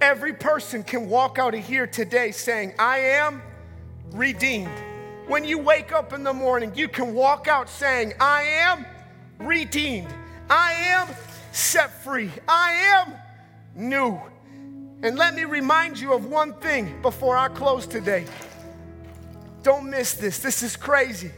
Every 0.00 0.32
person 0.32 0.82
can 0.82 1.08
walk 1.08 1.38
out 1.38 1.54
of 1.54 1.64
here 1.64 1.86
today 1.86 2.32
saying, 2.32 2.74
I 2.78 2.98
am 2.98 3.40
redeemed. 4.10 4.76
When 5.28 5.44
you 5.44 5.58
wake 5.58 5.92
up 5.92 6.12
in 6.12 6.24
the 6.24 6.32
morning, 6.32 6.72
you 6.74 6.88
can 6.88 7.14
walk 7.14 7.46
out 7.46 7.68
saying, 7.68 8.14
I 8.20 8.42
am 8.42 8.84
redeemed. 9.38 10.12
I 10.50 10.72
am 10.72 11.08
set 11.54 12.02
free. 12.02 12.30
I 12.48 13.04
am 13.06 13.14
new. 13.76 14.20
And 15.02 15.16
let 15.16 15.34
me 15.34 15.44
remind 15.44 16.00
you 16.00 16.12
of 16.12 16.26
one 16.26 16.52
thing 16.54 17.00
before 17.00 17.36
I 17.36 17.48
close 17.48 17.86
today. 17.86 18.24
Don't 19.62 19.88
miss 19.88 20.14
this. 20.14 20.38
This 20.40 20.62
is 20.62 20.76
crazy. 20.76 21.30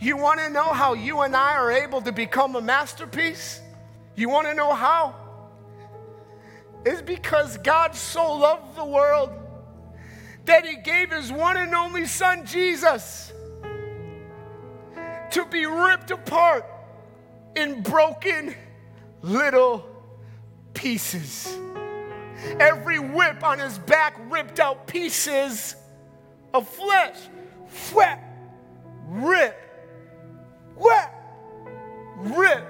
You 0.00 0.16
want 0.16 0.40
to 0.40 0.50
know 0.50 0.72
how 0.72 0.94
you 0.94 1.20
and 1.20 1.36
I 1.36 1.54
are 1.54 1.70
able 1.70 2.00
to 2.02 2.12
become 2.12 2.56
a 2.56 2.60
masterpiece? 2.60 3.60
You 4.16 4.28
want 4.28 4.48
to 4.48 4.54
know 4.54 4.72
how? 4.72 5.14
It's 6.84 7.02
because 7.02 7.58
God 7.58 7.94
so 7.94 8.36
loved 8.36 8.76
the 8.76 8.84
world 8.84 9.30
that 10.46 10.66
He 10.66 10.76
gave 10.76 11.12
His 11.12 11.30
one 11.30 11.56
and 11.56 11.74
only 11.74 12.06
Son, 12.06 12.44
Jesus, 12.46 13.32
to 15.30 15.44
be 15.46 15.66
ripped 15.66 16.10
apart 16.10 16.66
in 17.54 17.82
broken 17.82 18.54
little 19.22 19.86
pieces. 20.74 21.56
Every 22.58 22.98
whip 22.98 23.42
on 23.44 23.58
his 23.58 23.78
back 23.78 24.16
ripped 24.28 24.60
out 24.60 24.86
pieces 24.86 25.76
of 26.52 26.68
flesh. 26.68 27.16
Whap, 27.92 28.22
rip, 29.06 29.56
whap, 30.76 31.14
rip. 32.16 32.66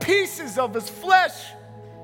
Pieces 0.00 0.58
of 0.58 0.74
his 0.74 0.88
flesh 0.88 1.52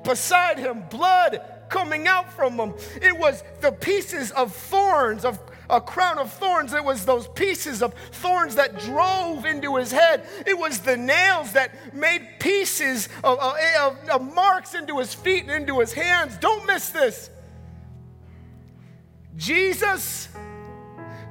beside 0.05 0.59
him, 0.59 0.85
blood 0.91 1.41
coming 1.69 2.07
out 2.07 2.33
from 2.33 2.55
him. 2.55 2.75
It 3.01 3.17
was 3.17 3.45
the 3.61 3.73
pieces 3.73 4.31
of 4.33 4.55
thorns, 4.55 5.25
of 5.25 5.39
a 5.71 5.81
crown 5.81 6.19
of 6.19 6.33
thorns. 6.33 6.73
It 6.73 6.85
was 6.85 7.05
those 7.05 7.29
pieces 7.29 7.83
of 7.83 7.95
thorns 8.13 8.57
that 8.57 8.79
drove 8.81 9.45
into 9.45 9.77
his 9.77 9.93
head. 9.93 10.27
It 10.47 10.59
was 10.59 10.81
the 10.81 10.97
nails 10.97 11.53
that 11.53 11.95
made 11.95 12.29
pieces 12.39 13.09
of, 13.25 13.39
of, 13.39 14.09
of 14.09 14.35
marks 14.35 14.75
into 14.75 14.99
his 14.99 15.15
feet 15.15 15.45
and 15.45 15.53
into 15.53 15.81
his 15.81 15.93
hands. 15.93 16.37
Don't 16.39 16.67
miss 16.67 16.91
this. 16.91 17.31
Jesus 19.37 20.29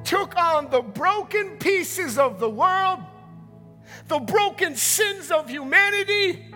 took 0.04 0.36
on 0.38 0.72
the 0.72 0.82
broken 0.82 1.58
pieces 1.58 2.18
of 2.18 2.40
the 2.40 2.50
world, 2.50 3.00
the 4.08 4.20
broken 4.20 4.76
sins 4.76 5.30
of 5.30 5.50
humanity 5.50 6.49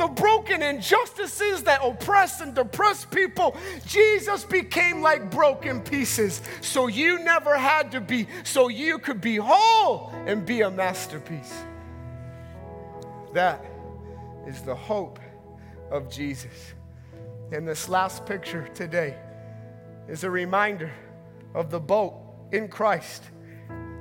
the 0.00 0.08
broken 0.08 0.62
injustices 0.62 1.62
that 1.64 1.78
oppress 1.84 2.40
and 2.40 2.54
depress 2.54 3.04
people, 3.04 3.54
Jesus 3.86 4.44
became 4.44 5.02
like 5.02 5.30
broken 5.30 5.82
pieces 5.82 6.40
so 6.62 6.86
you 6.86 7.22
never 7.22 7.54
had 7.58 7.92
to 7.92 8.00
be, 8.00 8.26
so 8.42 8.68
you 8.68 8.98
could 8.98 9.20
be 9.20 9.36
whole 9.36 10.10
and 10.24 10.46
be 10.46 10.62
a 10.62 10.70
masterpiece. 10.70 11.52
That 13.34 13.62
is 14.46 14.62
the 14.62 14.74
hope 14.74 15.18
of 15.90 16.10
Jesus. 16.10 16.72
And 17.52 17.68
this 17.68 17.86
last 17.86 18.24
picture 18.24 18.68
today 18.74 19.18
is 20.08 20.24
a 20.24 20.30
reminder 20.30 20.90
of 21.54 21.70
the 21.70 21.80
boat 21.80 22.14
in 22.52 22.68
Christ. 22.68 23.22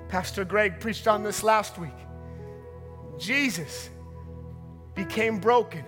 Pastor 0.07 0.45
Greg 0.45 0.79
preached 0.79 1.09
on 1.09 1.23
this 1.23 1.43
last 1.43 1.77
week. 1.77 1.91
Jesus 3.17 3.89
became 5.05 5.39
broken 5.39 5.85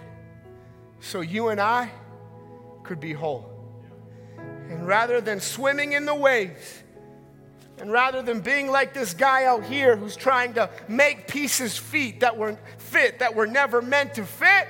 so 1.01 1.19
you 1.19 1.49
and 1.49 1.59
I 1.59 1.91
could 2.83 3.01
be 3.01 3.11
whole. 3.11 3.51
And 4.69 4.87
rather 4.87 5.19
than 5.19 5.41
swimming 5.41 5.91
in 5.91 6.05
the 6.05 6.15
waves, 6.15 6.81
and 7.79 7.91
rather 7.91 8.21
than 8.21 8.39
being 8.39 8.71
like 8.71 8.93
this 8.93 9.13
guy 9.13 9.43
out 9.43 9.65
here 9.65 9.97
who's 9.97 10.15
trying 10.15 10.53
to 10.53 10.69
make 10.87 11.27
pieces 11.27 11.77
feet 11.77 12.21
that 12.21 12.37
weren't 12.37 12.59
fit, 12.77 13.19
that 13.19 13.35
were 13.35 13.47
never 13.47 13.81
meant 13.81 14.13
to 14.13 14.23
fit, 14.23 14.67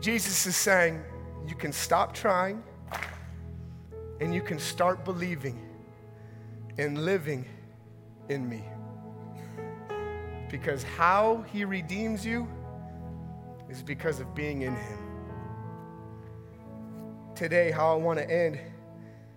Jesus 0.00 0.46
is 0.46 0.56
saying, 0.56 1.02
you 1.46 1.54
can 1.54 1.72
stop 1.72 2.12
trying 2.12 2.62
and 4.20 4.34
you 4.34 4.42
can 4.42 4.58
start 4.58 5.02
believing 5.02 5.58
and 6.76 7.06
living 7.06 7.46
in 8.28 8.46
me. 8.46 8.64
Because 10.50 10.82
how 10.82 11.46
he 11.50 11.64
redeems 11.64 12.26
you 12.26 12.46
is 13.68 13.82
because 13.82 14.20
of 14.20 14.34
being 14.34 14.62
in 14.62 14.74
Him. 14.74 14.98
Today, 17.34 17.70
how 17.70 17.92
I 17.92 17.96
want 17.96 18.18
to 18.18 18.30
end 18.30 18.58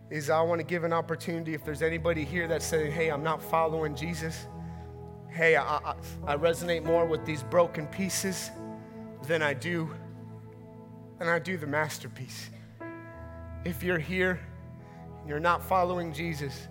is 0.10 0.30
I 0.30 0.42
want 0.42 0.60
to 0.60 0.66
give 0.66 0.84
an 0.84 0.94
opportunity 0.94 1.54
if 1.54 1.64
there's 1.64 1.82
anybody 1.82 2.26
here 2.26 2.48
that's 2.48 2.66
saying, 2.66 2.92
hey, 2.92 3.10
I'm 3.10 3.24
not 3.24 3.42
following 3.42 3.96
Jesus. 3.96 4.48
Hey, 5.30 5.56
I, 5.56 5.64
I, 5.64 5.96
I 6.26 6.36
resonate 6.36 6.84
more 6.84 7.06
with 7.06 7.26
these 7.26 7.44
broken 7.44 7.88
pieces 7.88 8.52
than 9.28 9.42
I 9.42 9.54
do, 9.54 9.90
than 11.20 11.28
I 11.30 11.40
do 11.40 11.58
the 11.58 11.68
masterpiece. 11.68 12.50
If 13.64 13.84
you're 13.84 14.00
here, 14.00 14.40
you're 15.28 15.40
not 15.40 15.64
following 15.64 16.12
Jesus, 16.12 16.68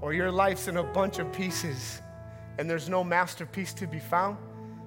or 0.00 0.12
your 0.12 0.30
life's 0.30 0.68
in 0.68 0.76
a 0.76 0.84
bunch 0.84 1.18
of 1.18 1.30
pieces 1.32 2.00
and 2.58 2.70
there's 2.70 2.88
no 2.88 3.02
masterpiece 3.02 3.72
to 3.74 3.86
be 3.86 3.98
found, 3.98 4.36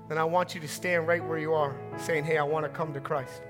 then 0.09 0.17
I 0.17 0.23
want 0.23 0.55
you 0.55 0.61
to 0.61 0.67
stand 0.67 1.07
right 1.07 1.23
where 1.23 1.37
you 1.37 1.53
are, 1.53 1.75
saying, 1.97 2.23
Hey, 2.23 2.37
I 2.37 2.43
want 2.43 2.65
to 2.65 2.69
come 2.69 2.93
to 2.93 3.01
Christ. 3.01 3.41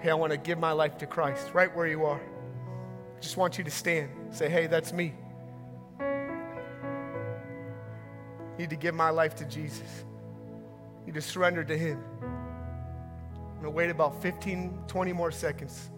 Hey, 0.00 0.10
I 0.10 0.14
want 0.14 0.32
to 0.32 0.38
give 0.38 0.58
my 0.58 0.72
life 0.72 0.98
to 0.98 1.06
Christ, 1.06 1.50
right 1.54 1.74
where 1.74 1.86
you 1.86 2.04
are. 2.04 2.20
I 2.20 3.20
just 3.20 3.36
want 3.36 3.58
you 3.58 3.64
to 3.64 3.70
stand. 3.70 4.10
Say, 4.30 4.48
Hey, 4.48 4.66
that's 4.66 4.92
me. 4.92 5.14
I 6.00 6.06
need 8.58 8.70
to 8.70 8.76
give 8.76 8.94
my 8.94 9.10
life 9.10 9.36
to 9.36 9.44
Jesus. 9.44 10.04
I 11.02 11.06
need 11.06 11.14
to 11.14 11.22
surrender 11.22 11.62
to 11.64 11.78
Him. 11.78 12.02
I'm 12.20 13.60
going 13.60 13.64
to 13.64 13.70
wait 13.70 13.90
about 13.90 14.20
15, 14.20 14.84
20 14.88 15.12
more 15.12 15.30
seconds. 15.30 15.90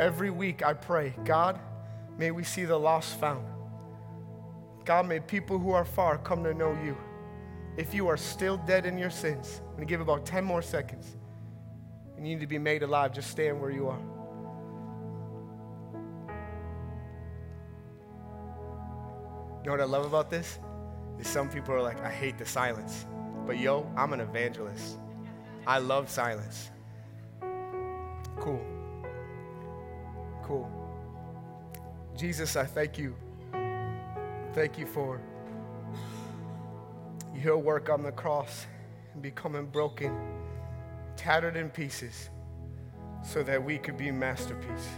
Every 0.00 0.30
week 0.30 0.64
I 0.64 0.74
pray, 0.74 1.14
God, 1.24 1.60
may 2.18 2.32
we 2.32 2.42
see 2.42 2.64
the 2.64 2.76
lost 2.76 3.18
found. 3.20 3.46
God, 4.84 5.06
may 5.06 5.20
people 5.20 5.58
who 5.58 5.70
are 5.70 5.84
far 5.84 6.18
come 6.18 6.42
to 6.44 6.52
know 6.52 6.76
you 6.84 6.96
if 7.76 7.92
you 7.92 8.08
are 8.08 8.16
still 8.16 8.56
dead 8.56 8.86
in 8.86 8.96
your 8.96 9.10
sins, 9.10 9.60
I'm 9.60 9.76
going 9.76 9.80
to 9.80 9.84
give 9.86 10.00
about 10.00 10.24
10 10.24 10.44
more 10.44 10.62
seconds. 10.62 11.16
And 12.16 12.26
you 12.26 12.34
need 12.34 12.40
to 12.40 12.46
be 12.46 12.58
made 12.58 12.82
alive. 12.82 13.12
Just 13.12 13.30
stand 13.30 13.60
where 13.60 13.70
you 13.70 13.88
are. 13.88 14.00
You 19.60 19.66
know 19.66 19.72
what 19.72 19.80
I 19.80 19.84
love 19.84 20.06
about 20.06 20.30
this? 20.30 20.58
Is 21.18 21.26
some 21.26 21.48
people 21.48 21.74
are 21.74 21.82
like, 21.82 22.00
I 22.00 22.10
hate 22.10 22.38
the 22.38 22.46
silence. 22.46 23.06
but 23.46 23.58
yo, 23.58 23.90
I'm 23.96 24.12
an 24.12 24.20
evangelist. 24.20 24.96
I 25.66 25.78
love 25.78 26.08
silence. 26.08 26.70
Cool. 28.38 28.64
Cool. 30.42 30.70
Jesus, 32.16 32.56
I 32.56 32.64
thank 32.64 32.96
you. 32.96 33.14
Thank 34.54 34.78
you 34.78 34.86
for 34.86 35.20
your 37.42 37.58
work 37.58 37.88
on 37.90 38.02
the 38.02 38.12
cross 38.12 38.66
and 39.14 39.22
becoming 39.22 39.66
broken, 39.66 40.16
tattered 41.16 41.56
in 41.56 41.70
pieces, 41.70 42.30
so 43.22 43.42
that 43.42 43.62
we 43.62 43.78
could 43.78 43.96
be 43.96 44.10
masterpiece. 44.10 44.88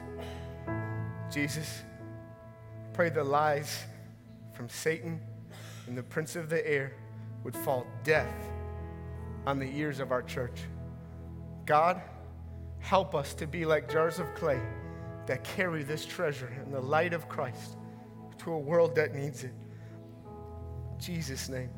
Jesus, 1.30 1.82
pray 2.92 3.10
the 3.10 3.24
lies 3.24 3.84
from 4.52 4.68
Satan 4.68 5.20
and 5.86 5.96
the 5.96 6.02
prince 6.02 6.36
of 6.36 6.48
the 6.48 6.66
air 6.66 6.92
would 7.44 7.54
fall 7.54 7.86
death 8.04 8.34
on 9.46 9.58
the 9.58 9.70
ears 9.78 10.00
of 10.00 10.12
our 10.12 10.22
church. 10.22 10.60
God, 11.64 12.00
help 12.80 13.14
us 13.14 13.34
to 13.34 13.46
be 13.46 13.64
like 13.64 13.90
jars 13.90 14.18
of 14.18 14.34
clay 14.34 14.60
that 15.26 15.44
carry 15.44 15.82
this 15.82 16.04
treasure 16.04 16.52
in 16.64 16.72
the 16.72 16.80
light 16.80 17.12
of 17.12 17.28
Christ 17.28 17.76
to 18.38 18.52
a 18.52 18.58
world 18.58 18.94
that 18.96 19.14
needs 19.14 19.44
it. 19.44 19.52
In 20.92 21.00
Jesus' 21.00 21.48
name. 21.48 21.70